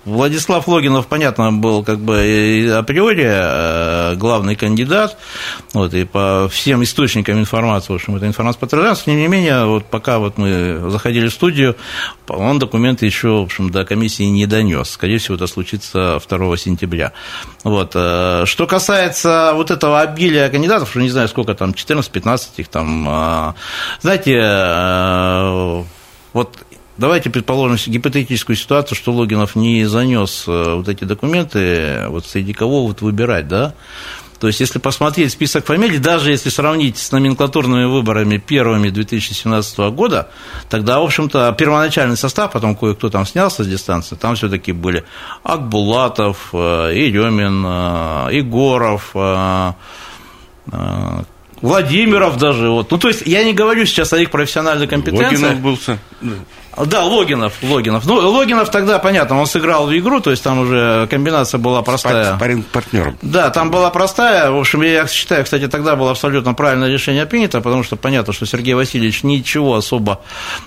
Владислав 0.05 0.67
Логинов, 0.67 1.05
понятно, 1.07 1.51
был 1.51 1.83
как 1.83 1.99
бы 1.99 2.73
априори 2.75 3.27
э, 3.27 4.15
главный 4.15 4.55
кандидат, 4.55 5.17
вот, 5.73 5.93
и 5.93 6.05
по 6.05 6.49
всем 6.51 6.81
источникам 6.83 7.39
информации, 7.39 7.93
в 7.93 7.95
общем, 7.95 8.15
эта 8.15 8.25
информация 8.25 8.59
подтверждается, 8.59 9.05
тем 9.05 9.17
не 9.17 9.27
менее, 9.27 9.65
вот 9.65 9.85
пока 9.85 10.17
вот 10.17 10.39
мы 10.39 10.89
заходили 10.89 11.27
в 11.27 11.33
студию, 11.33 11.75
он 12.27 12.57
документы 12.57 13.05
еще, 13.05 13.29
в 13.29 13.43
общем, 13.43 13.69
до 13.69 13.85
комиссии 13.85 14.23
не 14.23 14.47
донес. 14.47 14.89
Скорее 14.89 15.19
всего, 15.19 15.35
это 15.35 15.45
случится 15.45 16.19
2 16.27 16.57
сентября. 16.57 17.13
Вот. 17.63 17.91
Э, 17.93 18.43
что 18.45 18.65
касается 18.65 19.51
вот 19.53 19.69
этого 19.69 20.01
обилия 20.01 20.49
кандидатов, 20.49 20.89
что 20.89 20.99
не 21.01 21.09
знаю, 21.09 21.27
сколько 21.27 21.53
там, 21.53 21.71
14-15 21.71 22.39
их 22.57 22.67
там, 22.69 23.07
э, 23.07 23.53
знаете, 24.01 24.31
вот 26.33 26.57
Давайте 26.97 27.29
предположим 27.29 27.77
гипотетическую 27.91 28.55
ситуацию, 28.55 28.97
что 28.97 29.11
Логинов 29.11 29.55
не 29.55 29.85
занес 29.85 30.43
э, 30.47 30.75
вот 30.75 30.89
эти 30.89 31.03
документы, 31.05 32.05
вот 32.09 32.25
среди 32.25 32.53
кого 32.53 32.85
вот 32.85 33.01
выбирать, 33.01 33.47
да? 33.47 33.73
То 34.39 34.47
есть, 34.47 34.59
если 34.59 34.79
посмотреть 34.79 35.31
список 35.31 35.65
фамилий, 35.67 35.99
даже 35.99 36.31
если 36.31 36.49
сравнить 36.49 36.97
с 36.97 37.11
номенклатурными 37.11 37.85
выборами 37.85 38.37
первыми 38.37 38.89
2017 38.89 39.77
года, 39.91 40.29
тогда, 40.67 40.99
в 40.99 41.03
общем-то, 41.03 41.55
первоначальный 41.57 42.17
состав, 42.17 42.51
потом 42.51 42.75
кое-кто 42.75 43.09
там 43.11 43.25
снялся 43.27 43.63
с 43.63 43.67
дистанции, 43.67 44.15
там 44.15 44.35
все-таки 44.35 44.71
были 44.71 45.03
Акбулатов, 45.43 46.49
э, 46.53 46.57
Еремин, 46.93 47.63
э, 47.65 48.35
Егоров, 48.35 49.15
Владимиров 51.61 52.37
даже. 52.37 52.69
Вот. 52.69 52.89
Ну, 52.89 52.97
то 52.97 53.07
есть, 53.07 53.21
я 53.27 53.43
не 53.43 53.53
говорю 53.53 53.85
сейчас 53.85 54.11
о 54.13 54.17
их 54.17 54.31
профессиональной 54.31 54.87
компетенции. 54.87 55.35
Логинов 55.35 55.59
был 55.59 55.77
да, 56.85 57.03
Логинов, 57.03 57.53
Логинов. 57.61 58.05
Ну, 58.05 58.15
Логинов 58.15 58.69
тогда, 58.69 58.99
понятно, 58.99 59.39
он 59.39 59.45
сыграл 59.45 59.87
в 59.87 59.97
игру, 59.97 60.21
то 60.21 60.31
есть 60.31 60.43
там 60.43 60.59
уже 60.59 61.07
комбинация 61.09 61.57
была 61.57 61.81
простая. 61.81 62.37
Парень 62.37 62.63
партнером. 62.63 63.17
Да, 63.21 63.49
там 63.49 63.71
была 63.71 63.89
простая. 63.89 64.51
В 64.51 64.57
общем, 64.57 64.81
я 64.81 65.05
считаю, 65.07 65.43
кстати, 65.43 65.67
тогда 65.67 65.95
было 65.95 66.11
абсолютно 66.11 66.53
правильное 66.53 66.89
решение 66.89 67.25
принято, 67.25 67.61
потому 67.61 67.83
что 67.83 67.95
понятно, 67.95 68.33
что 68.33 68.45
Сергей 68.45 68.73
Васильевич 68.73 69.23
ничего 69.23 69.75
особо 69.75 70.21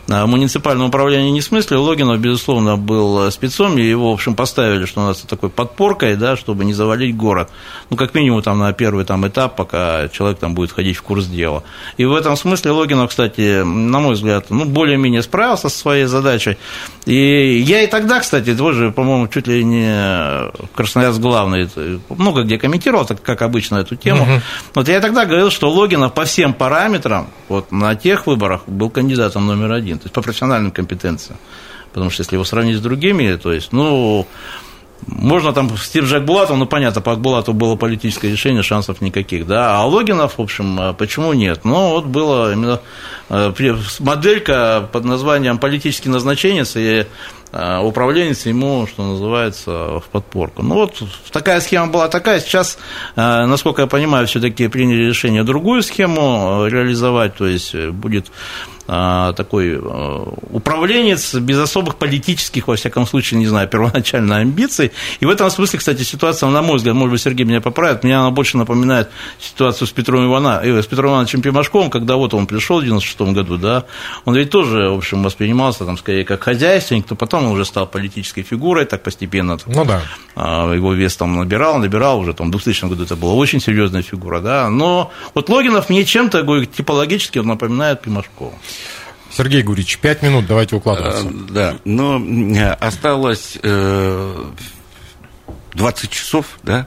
в 0.06 0.26
муниципальном 0.26 0.88
управлении 0.88 1.30
не 1.30 1.40
смыслил. 1.40 1.82
Логинов, 1.82 2.18
безусловно, 2.18 2.76
был 2.76 3.30
спецом, 3.30 3.78
и 3.78 3.82
его, 3.82 4.10
в 4.10 4.14
общем, 4.14 4.34
поставили, 4.34 4.84
что 4.84 5.00
у 5.00 5.04
нас 5.04 5.18
такой 5.18 5.48
подпоркой, 5.48 6.16
да, 6.16 6.36
чтобы 6.36 6.64
не 6.64 6.74
завалить 6.74 7.16
город. 7.16 7.50
Ну, 7.90 7.96
как 7.96 8.14
минимум, 8.14 8.42
там 8.42 8.58
на 8.58 8.72
первый 8.72 9.04
там, 9.04 9.26
этап, 9.26 9.56
пока 9.56 10.08
человек 10.08 10.38
там 10.38 10.54
будет 10.54 10.70
входить 10.70 10.96
в 10.96 11.02
курс 11.02 11.26
дела. 11.26 11.62
И 11.96 12.04
в 12.04 12.14
этом 12.14 12.36
смысле 12.36 12.72
Логинов, 12.72 13.10
кстати, 13.10 13.62
на 13.62 14.00
мой 14.00 14.14
взгляд, 14.14 14.46
ну, 14.50 14.64
более-менее 14.64 15.22
справился 15.22 15.68
со 15.68 15.78
своей 15.78 15.93
своей 15.94 16.06
задачей. 16.06 16.56
И 17.06 17.62
я 17.66 17.82
и 17.82 17.86
тогда, 17.86 18.20
кстати, 18.20 18.54
тоже, 18.54 18.90
по-моему, 18.90 19.28
чуть 19.28 19.46
ли 19.46 19.64
не 19.64 20.50
Красноярск 20.74 21.20
главный, 21.20 21.68
много 22.08 22.42
где 22.42 22.58
комментировал, 22.58 23.06
так, 23.06 23.22
как 23.22 23.42
обычно, 23.42 23.76
эту 23.76 23.96
тему. 23.96 24.22
Угу. 24.22 24.40
Вот 24.74 24.88
я 24.88 25.00
тогда 25.00 25.24
говорил, 25.24 25.50
что 25.50 25.70
Логинов 25.70 26.12
по 26.12 26.24
всем 26.24 26.52
параметрам 26.52 27.28
вот 27.48 27.72
на 27.72 27.94
тех 27.94 28.26
выборах 28.26 28.62
был 28.66 28.90
кандидатом 28.90 29.46
номер 29.46 29.72
один, 29.72 29.98
то 29.98 30.04
есть 30.04 30.14
по 30.14 30.22
профессиональным 30.22 30.72
компетенциям. 30.72 31.38
Потому 31.92 32.10
что 32.10 32.22
если 32.22 32.34
его 32.34 32.44
сравнить 32.44 32.78
с 32.78 32.80
другими, 32.80 33.36
то 33.36 33.52
есть, 33.52 33.72
ну, 33.72 34.26
можно 35.06 35.52
там 35.52 35.76
Стив 35.76 36.04
Жакбулатов, 36.04 36.56
ну 36.56 36.66
понятно, 36.66 37.00
по 37.00 37.12
Акбулату 37.12 37.52
было 37.52 37.76
политическое 37.76 38.30
решение, 38.30 38.62
шансов 38.62 39.00
никаких, 39.00 39.46
да, 39.46 39.78
а 39.78 39.86
Логинов, 39.86 40.38
в 40.38 40.42
общем, 40.42 40.78
а 40.80 40.92
почему 40.92 41.32
нет? 41.32 41.64
Ну, 41.64 41.90
вот 41.90 42.06
было 42.06 42.52
именно 42.52 42.80
э, 43.28 43.52
моделька 44.00 44.88
под 44.92 45.04
названием 45.04 45.58
«Политический 45.58 46.08
назначенец», 46.08 46.76
и 46.76 47.06
управленец 47.52 48.46
ему, 48.46 48.86
что 48.86 49.04
называется, 49.04 50.00
в 50.00 50.04
подпорку. 50.10 50.62
Ну, 50.62 50.74
вот 50.74 51.02
такая 51.30 51.60
схема 51.60 51.86
была 51.86 52.08
такая. 52.08 52.40
Сейчас, 52.40 52.78
э, 53.16 53.46
насколько 53.46 53.82
я 53.82 53.86
понимаю, 53.86 54.26
все-таки 54.26 54.68
приняли 54.68 55.04
решение 55.04 55.44
другую 55.44 55.82
схему 55.82 56.66
реализовать, 56.66 57.36
то 57.36 57.46
есть 57.46 57.74
будет 57.74 58.30
а, 58.86 59.32
такой 59.32 59.78
а, 59.78 60.28
управленец 60.50 61.34
без 61.34 61.58
особых 61.58 61.96
политических, 61.96 62.68
во 62.68 62.76
всяком 62.76 63.06
случае, 63.06 63.40
не 63.40 63.46
знаю, 63.46 63.66
первоначально 63.66 64.36
амбиций. 64.36 64.92
И 65.20 65.24
в 65.26 65.30
этом 65.30 65.50
смысле, 65.50 65.78
кстати, 65.78 66.02
ситуация, 66.02 66.50
на 66.50 66.60
мой 66.60 66.76
взгляд, 66.76 66.94
может 66.94 67.12
быть, 67.12 67.22
Сергей 67.22 67.46
меня 67.46 67.62
поправит, 67.62 68.04
мне 68.04 68.18
она 68.18 68.30
больше 68.30 68.58
напоминает 68.58 69.08
ситуацию 69.40 69.88
с 69.88 69.90
Петром, 69.90 70.26
Ивана, 70.26 70.60
э, 70.62 70.82
с 70.82 70.86
Петром 70.86 71.12
Ивановичем 71.12 71.40
Пимашковым, 71.40 71.88
когда 71.88 72.16
вот 72.16 72.34
он 72.34 72.46
пришел 72.46 72.80
в 72.80 72.84
96 72.84 73.32
году, 73.32 73.56
да, 73.56 73.84
он 74.26 74.34
ведь 74.36 74.50
тоже, 74.50 74.90
в 74.90 74.98
общем, 74.98 75.22
воспринимался 75.22 75.86
там 75.86 75.96
скорее 75.96 76.24
как 76.26 76.42
хозяйственник, 76.42 77.06
то 77.06 77.14
потом 77.14 77.43
он 77.44 77.52
уже 77.52 77.64
стал 77.64 77.86
политической 77.86 78.42
фигурой, 78.42 78.84
так 78.84 79.02
постепенно 79.02 79.58
ну, 79.66 79.84
да. 79.84 80.02
А, 80.34 80.72
его 80.72 80.92
вес 80.94 81.16
там 81.16 81.36
набирал, 81.36 81.78
набирал, 81.78 82.20
уже 82.20 82.34
там 82.34 82.48
в 82.48 82.50
2000 82.50 82.86
году 82.86 83.04
это 83.04 83.16
была 83.16 83.34
очень 83.34 83.60
серьезная 83.60 84.02
фигура, 84.02 84.40
да, 84.40 84.68
но 84.70 85.12
вот 85.34 85.48
Логинов 85.48 85.90
мне 85.90 86.04
чем-то, 86.04 86.42
говорю, 86.42 86.64
типологически 86.66 87.38
он 87.38 87.46
напоминает 87.46 88.02
Пимашкова. 88.02 88.52
Сергей 89.30 89.62
Гурич, 89.62 89.98
пять 89.98 90.22
минут, 90.22 90.46
давайте 90.46 90.76
укладываться. 90.76 91.26
А, 91.26 91.52
да, 91.52 91.76
но 91.84 92.22
осталось 92.80 93.58
20 93.60 93.64
э, 93.64 94.08
часов, 96.08 96.46
да, 96.62 96.86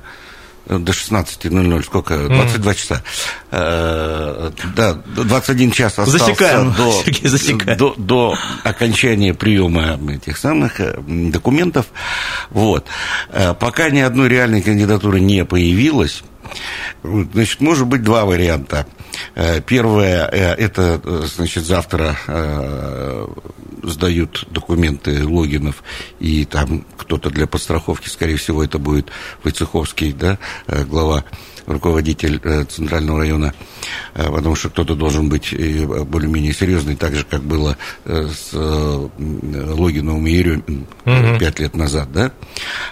до 0.67 0.91
16.00, 0.91 1.83
сколько? 1.83 2.27
22 2.27 2.71
mm. 2.71 2.75
часа. 2.75 3.03
Э, 3.51 4.51
да, 4.75 4.93
21 4.93 5.71
час 5.71 5.99
остался 5.99 6.25
засекаем, 6.25 6.73
до, 6.73 7.03
Сергей, 7.03 7.75
до, 7.75 7.93
до 7.97 8.35
окончания 8.63 9.33
приема 9.33 9.99
этих 10.11 10.37
самых 10.37 10.79
э, 10.79 10.99
документов. 11.07 11.87
Вот. 12.49 12.85
Пока 13.59 13.89
ни 13.89 13.99
одной 13.99 14.29
реальной 14.29 14.61
кандидатуры 14.61 15.19
не 15.19 15.45
появилось, 15.45 16.23
значит, 17.03 17.61
может 17.61 17.87
быть 17.87 18.03
два 18.03 18.25
варианта. 18.25 18.85
Э, 19.35 19.61
первое, 19.61 20.27
э, 20.31 20.53
это, 20.55 21.01
значит, 21.27 21.65
завтра 21.65 22.17
э, 22.27 23.27
сдают 23.83 24.47
документы 24.49 25.25
логинов, 25.27 25.83
и 26.19 26.45
там 26.45 26.85
кто-то 26.97 27.29
для 27.29 27.47
подстраховки, 27.47 28.09
скорее 28.09 28.37
всего, 28.37 28.63
это 28.63 28.79
будет 28.79 29.09
Войцеховский, 29.43 30.13
да, 30.13 30.37
глава 30.67 31.23
руководитель 31.67 32.39
э, 32.43 32.63
Центрального 32.65 33.19
района, 33.19 33.53
э, 34.15 34.31
потому 34.31 34.55
что 34.55 34.69
кто-то 34.69 34.95
должен 34.95 35.29
быть 35.29 35.53
э, 35.53 35.85
более-менее 35.85 36.53
серьезный, 36.53 36.95
так 36.95 37.13
же, 37.13 37.25
как 37.25 37.43
было 37.43 37.77
с 38.05 38.53
Логиновым 38.53 40.25
и 40.27 40.31
Еремин 40.31 40.87
пять 41.39 41.59
лет 41.59 41.75
назад, 41.75 42.11
да? 42.11 42.31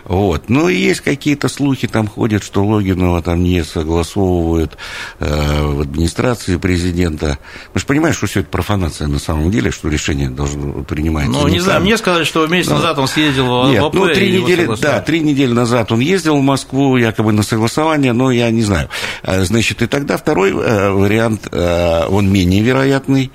Вот. 0.03 0.49
Но 0.49 0.69
есть 0.69 1.01
какие-то 1.01 1.47
слухи, 1.47 1.87
там 1.87 2.07
ходят, 2.07 2.43
что 2.43 2.65
Логинова 2.65 3.21
там 3.21 3.43
не 3.43 3.63
согласовывают 3.63 4.77
в 5.19 5.81
администрации 5.81 6.57
президента. 6.57 7.39
Мы 7.73 7.79
же 7.79 7.85
понимаем, 7.85 8.13
что 8.13 8.27
все 8.27 8.41
это 8.41 8.49
профанация 8.49 9.07
на 9.07 9.19
самом 9.19 9.51
деле, 9.51 9.71
что 9.71 9.87
решение 9.87 10.29
должно 10.29 10.83
принимать. 10.83 11.27
Ну, 11.27 11.47
не, 11.47 11.55
не 11.55 11.59
знаю, 11.59 11.81
мне 11.81 11.97
сказали, 11.97 12.25
что 12.25 12.45
месяц 12.47 12.69
Но... 12.69 12.75
назад 12.75 12.99
он 12.99 13.07
съездил 13.07 13.47
в 13.47 13.85
АП 13.85 13.93
ну, 13.93 14.07
три 14.13 14.41
недели, 14.41 14.69
да, 14.81 15.01
три 15.01 15.21
недели 15.21 15.53
назад 15.53 15.91
он 15.91 15.99
ездил 15.99 16.37
в 16.37 16.41
Москву 16.43 16.97
якобы 16.97 17.31
на 17.31 17.43
согласование, 17.43 18.13
но 18.13 18.31
я 18.31 18.51
не 18.51 18.64
знаю. 18.65 18.89
А, 19.23 19.43
значит, 19.43 19.81
и 19.81 19.87
тогда 19.87 20.17
второй 20.17 20.51
э, 20.51 20.89
вариант, 20.91 21.47
э, 21.51 22.05
он 22.07 22.31
менее 22.31 22.61
вероятный, 22.61 23.31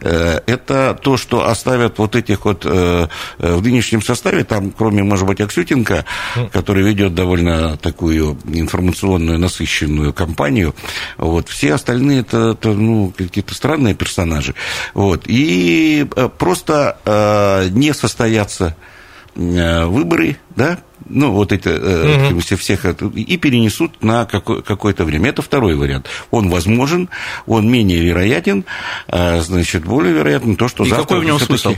э, 0.00 0.40
это 0.46 0.98
то, 1.00 1.16
что 1.16 1.48
оставят 1.48 1.98
вот 1.98 2.16
этих 2.16 2.44
вот 2.44 2.64
в 2.64 3.08
нынешнем 3.38 4.02
составе, 4.02 4.44
там, 4.44 4.70
кроме, 4.70 5.02
может 5.02 5.26
быть, 5.26 5.40
Аксютенко, 5.40 6.04
который 6.52 6.84
ведет 6.84 7.14
довольно 7.14 7.76
такую 7.76 8.38
информационную, 8.46 9.38
насыщенную 9.38 10.12
кампанию, 10.12 10.74
вот, 11.16 11.48
все 11.48 11.74
остальные 11.74 12.20
это, 12.20 12.52
это 12.52 12.68
ну, 12.68 13.12
какие-то 13.16 13.54
странные 13.54 13.94
персонажи, 13.94 14.54
вот, 14.92 15.24
и 15.26 16.06
просто 16.38 17.70
не 17.72 17.92
состоятся 17.94 18.76
выборы, 19.34 20.36
да, 20.56 20.78
ну, 21.08 21.32
вот 21.32 21.52
это, 21.52 22.30
угу. 22.30 22.40
всех, 22.40 22.84
и 22.84 23.36
перенесут 23.36 24.02
на 24.02 24.24
какое-то 24.24 25.04
время. 25.04 25.30
Это 25.30 25.42
второй 25.42 25.74
вариант. 25.74 26.06
Он 26.30 26.48
возможен, 26.50 27.08
он 27.46 27.70
менее 27.70 28.00
вероятен, 28.00 28.64
а, 29.08 29.40
значит, 29.40 29.84
более 29.84 30.14
вероятен 30.14 30.56
то, 30.56 30.68
что 30.68 30.84
и 30.84 30.88
завтра... 30.88 31.04
какой 31.04 31.20
в 31.20 31.24
нем 31.24 31.38
смысл? 31.38 31.74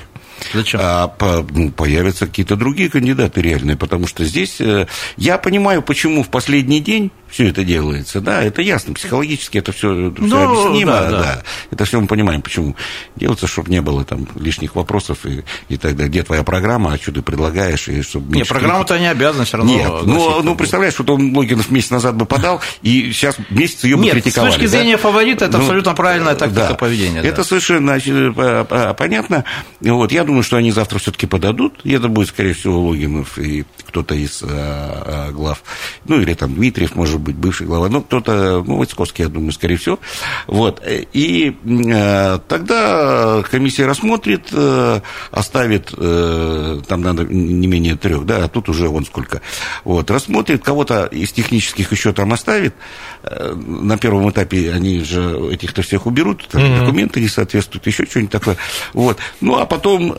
Зачем? 0.53 0.81
А, 0.83 1.09
по, 1.09 1.47
ну, 1.51 1.71
появятся 1.71 2.27
какие-то 2.27 2.57
другие 2.57 2.91
кандидаты 2.91 3.41
реальные, 3.41 3.77
потому 3.77 4.07
что 4.07 4.25
здесь 4.25 4.61
э, 4.61 4.87
я 5.17 5.39
понимаю, 5.39 5.83
почему 5.83 6.23
в 6.23 6.29
последний 6.29 6.81
день 6.81 7.11
все 7.29 7.49
это 7.49 7.65
делается, 7.65 8.21
да, 8.21 8.43
это 8.43 8.63
ясно, 8.63 8.95
психологически 8.95 9.59
это 9.59 9.73
все, 9.73 9.89
ну, 9.93 10.13
объяснимо, 10.13 10.93
да, 10.93 11.11
да. 11.11 11.19
да, 11.19 11.43
это 11.71 11.85
все 11.85 12.01
мы 12.01 12.07
понимаем, 12.07 12.43
почему 12.43 12.77
делается, 13.17 13.47
чтобы 13.47 13.71
не 13.71 13.81
было 13.81 14.05
там 14.05 14.29
лишних 14.37 14.77
вопросов 14.77 15.27
и, 15.27 15.43
и 15.69 15.77
так 15.77 15.97
далее. 15.97 16.11
Где 16.11 16.23
твоя 16.23 16.45
программа, 16.45 16.93
а 16.93 16.99
что 16.99 17.13
ты 17.13 17.23
предлагаешь? 17.23 17.89
И 17.89 18.03
чтобы 18.03 18.37
Нет, 18.37 18.49
программу-то 18.49 18.95
они 18.95 19.06
обязаны 19.07 19.45
все 19.45 19.59
равно. 19.59 19.73
Нет, 19.73 19.93
ну, 20.05 20.43
ну 20.43 20.55
представляешь, 20.55 20.99
вот 20.99 21.11
он 21.11 21.37
Логинов 21.37 21.71
месяц 21.71 21.91
назад 21.91 22.17
бы 22.17 22.27
подал, 22.27 22.61
и 22.83 23.13
сейчас 23.13 23.37
месяц 23.51 23.85
ее 23.85 23.97
бы 23.97 24.05
Нет, 24.05 24.15
критиковали. 24.15 24.51
с 24.51 24.55
точки 24.55 24.67
зрения 24.67 24.97
да? 24.97 25.03
фаворита 25.03 25.45
это 25.47 25.59
ну, 25.59 25.65
абсолютно 25.65 25.95
правильная 25.95 26.35
тактика 26.35 26.69
да, 26.69 26.75
поведения. 26.75 27.21
Это 27.21 27.39
да. 27.39 27.45
совершенно 27.45 28.95
понятно. 28.95 29.45
Вот, 29.81 30.13
я 30.13 30.25
думаю, 30.25 30.43
что 30.43 30.57
они 30.57 30.71
завтра 30.71 30.99
все-таки 30.99 31.27
подадут, 31.27 31.81
и 31.85 31.93
это 31.93 32.09
будет, 32.09 32.29
скорее 32.29 32.55
всего, 32.55 32.81
Логинов 32.81 33.39
и 33.39 33.65
кто-то 33.87 34.15
из 34.15 34.43
а, 34.43 35.29
а, 35.29 35.33
глав, 35.33 35.63
ну, 36.05 36.21
или 36.21 36.35
там 36.35 36.55
Дмитриев, 36.55 36.95
может 36.95 37.21
быть, 37.21 37.37
бывший 37.37 37.67
глава, 37.67 37.89
ну, 37.89 38.03
кто-то, 38.03 38.63
ну, 38.67 38.77
Войцковский, 38.77 39.25
я 39.25 39.31
думаю, 39.31 39.53
скорее 39.53 39.77
всего. 39.77 39.99
Вот, 40.47 40.83
и 40.87 41.57
а, 41.95 42.39
тогда 42.49 43.43
комиссия 43.51 43.87
рассмотрит, 43.87 44.49
а, 44.53 45.03
оставит, 45.31 45.95
а, 45.97 46.81
там 46.87 47.03
надо 47.03 47.25
не 47.25 47.67
менее 47.67 47.97
трех, 47.97 48.27
да, 48.27 48.45
а 48.45 48.49
тут 48.49 48.69
уже 48.69 48.89
вон 48.97 49.05
сколько, 49.05 49.43
вот, 49.85 50.11
рассмотрит, 50.11 50.65
кого-то 50.65 51.05
из 51.05 51.31
технических 51.33 51.93
еще 51.93 52.15
там 52.15 52.33
оставит, 52.33 52.75
на 53.23 53.99
первом 53.99 54.31
этапе 54.31 54.73
они 54.73 55.05
же 55.05 55.51
этих-то 55.53 55.83
всех 55.83 56.07
уберут, 56.07 56.49
mm-hmm. 56.51 56.81
документы 56.81 57.21
не 57.21 57.29
соответствуют, 57.29 57.87
еще 57.87 58.07
что-нибудь 58.07 58.33
такое, 58.33 58.57
вот, 58.95 59.19
ну, 59.43 59.59
а 59.59 59.67
потом, 59.67 60.15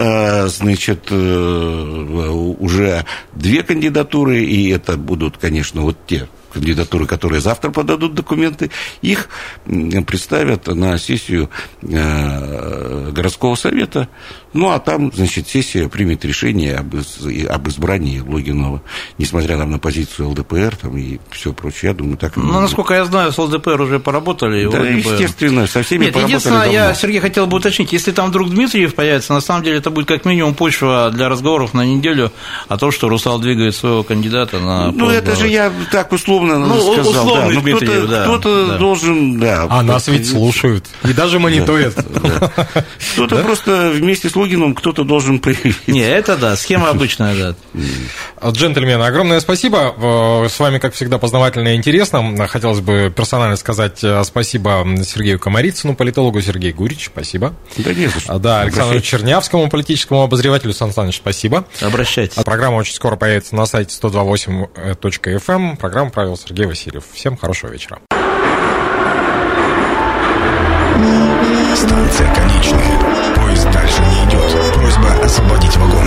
значит, 0.47 1.11
уже 1.11 3.05
две 3.33 3.63
кандидатуры, 3.63 4.43
и 4.43 4.69
это 4.69 4.95
будут, 4.95 5.37
конечно, 5.37 5.81
вот 5.81 5.97
те 6.05 6.27
кандидатуры, 6.51 7.05
которые 7.05 7.41
завтра 7.41 7.71
подадут 7.71 8.13
документы, 8.13 8.71
их 9.01 9.29
представят 9.65 10.67
на 10.67 10.97
сессию 10.97 11.49
э, 11.81 13.11
городского 13.11 13.55
совета. 13.55 14.09
Ну, 14.53 14.69
а 14.69 14.79
там, 14.79 15.11
значит, 15.13 15.47
сессия 15.47 15.87
примет 15.87 16.25
решение 16.25 16.75
об, 16.75 16.95
об 16.95 17.67
избрании 17.67 18.19
Логинова, 18.19 18.81
несмотря 19.17 19.57
там, 19.57 19.71
на 19.71 19.79
позицию 19.79 20.29
ЛДПР 20.29 20.75
там, 20.75 20.97
и 20.97 21.19
все 21.31 21.53
прочее. 21.53 21.89
Я 21.89 21.93
думаю, 21.93 22.17
так... 22.17 22.35
Ну, 22.37 22.59
насколько 22.59 22.93
я 22.93 23.05
знаю, 23.05 23.31
с 23.31 23.37
ЛДПР 23.37 23.81
уже 23.81 23.99
поработали. 23.99 24.69
Да, 24.69 24.79
естественно, 24.79 25.67
со 25.67 25.83
всеми 25.83 26.05
Нет, 26.05 26.15
единственное, 26.15 26.63
давно. 26.63 26.73
я, 26.73 26.93
Сергей, 26.93 27.19
хотел 27.19 27.47
бы 27.47 27.57
уточнить, 27.57 27.91
если 27.93 28.11
там 28.11 28.29
вдруг 28.29 28.49
Дмитриев 28.49 28.93
появится, 28.95 29.33
на 29.33 29.41
самом 29.41 29.63
деле 29.63 29.77
это 29.77 29.89
будет 29.89 30.07
как 30.07 30.25
минимум 30.25 30.53
почва 30.53 31.09
для 31.13 31.29
разговоров 31.29 31.73
на 31.73 31.85
неделю 31.85 32.31
о 32.67 32.77
том, 32.77 32.91
что 32.91 33.09
Русал 33.09 33.39
двигает 33.39 33.75
своего 33.75 34.03
кандидата 34.03 34.59
на... 34.59 34.91
Ну, 34.91 35.09
это 35.09 35.35
же 35.35 35.47
я 35.47 35.71
так 35.91 36.11
условно 36.11 36.59
ну, 36.59 36.79
сказал. 36.93 37.11
Условный 37.11 37.55
да. 37.55 37.61
Дмитриев, 37.61 37.91
кто-то, 37.91 38.07
да, 38.07 38.23
кто-то 38.23 38.67
да. 38.67 38.77
должен, 38.77 39.39
да. 39.39 39.67
А 39.69 39.83
нас 39.83 40.07
ведь 40.07 40.29
слушают. 40.29 40.85
И 41.03 41.13
даже 41.13 41.39
мониторят. 41.39 41.95
Кто-то 43.13 43.37
просто 43.37 43.91
вместе 43.93 44.29
с 44.29 44.35
Логином 44.35 44.75
кто-то 44.75 45.03
должен 45.03 45.39
проявить. 45.39 45.87
Не, 45.87 46.01
это 46.01 46.37
да, 46.37 46.55
схема 46.55 46.89
обычная, 46.89 47.35
да. 47.35 47.55
Джентльмены, 48.51 49.06
огромное 49.07 49.39
спасибо. 49.39 49.95
С 50.49 50.59
вами, 50.59 50.77
как 50.77 50.93
всегда, 50.93 51.17
познавательно 51.17 51.69
и 51.69 51.75
интересно. 51.75 52.47
Хотелось 52.47 52.81
бы 52.81 53.13
персонально 53.15 53.55
сказать 53.57 54.03
спасибо 54.23 54.85
Сергею 55.03 55.39
Комарицыну, 55.39 55.95
политологу 55.95 56.41
Сергею 56.41 56.75
Гурич, 56.75 57.07
спасибо. 57.07 57.53
Да 57.77 57.93
не 57.93 58.07
за 58.07 58.19
что. 58.19 58.39
Да, 58.39 58.61
Александру 58.61 58.99
Чернявскому, 58.99 59.69
политическому 59.69 60.23
обозревателю, 60.23 60.73
Сан 60.73 60.91
Саныч, 60.91 61.17
спасибо. 61.17 61.65
Обращайтесь. 61.81 62.41
Программа 62.43 62.75
очень 62.75 62.93
скоро 62.93 63.15
появится 63.15 63.55
на 63.55 63.65
сайте 63.65 63.97
128.fm. 64.01 65.77
Программу 65.77 66.11
провел 66.11 66.37
Сергей 66.37 66.65
Васильев. 66.65 67.03
Всем 67.13 67.37
хорошего 67.37 67.71
вечера. 67.71 67.99
Станция 71.75 72.33
конечная. 72.33 73.35
Поезд 73.35 73.69
дальше 73.71 74.01
не 74.01 74.29
идет. 74.29 74.73
Просьба 74.73 75.11
освободить 75.23 75.77
вагоны. 75.77 76.06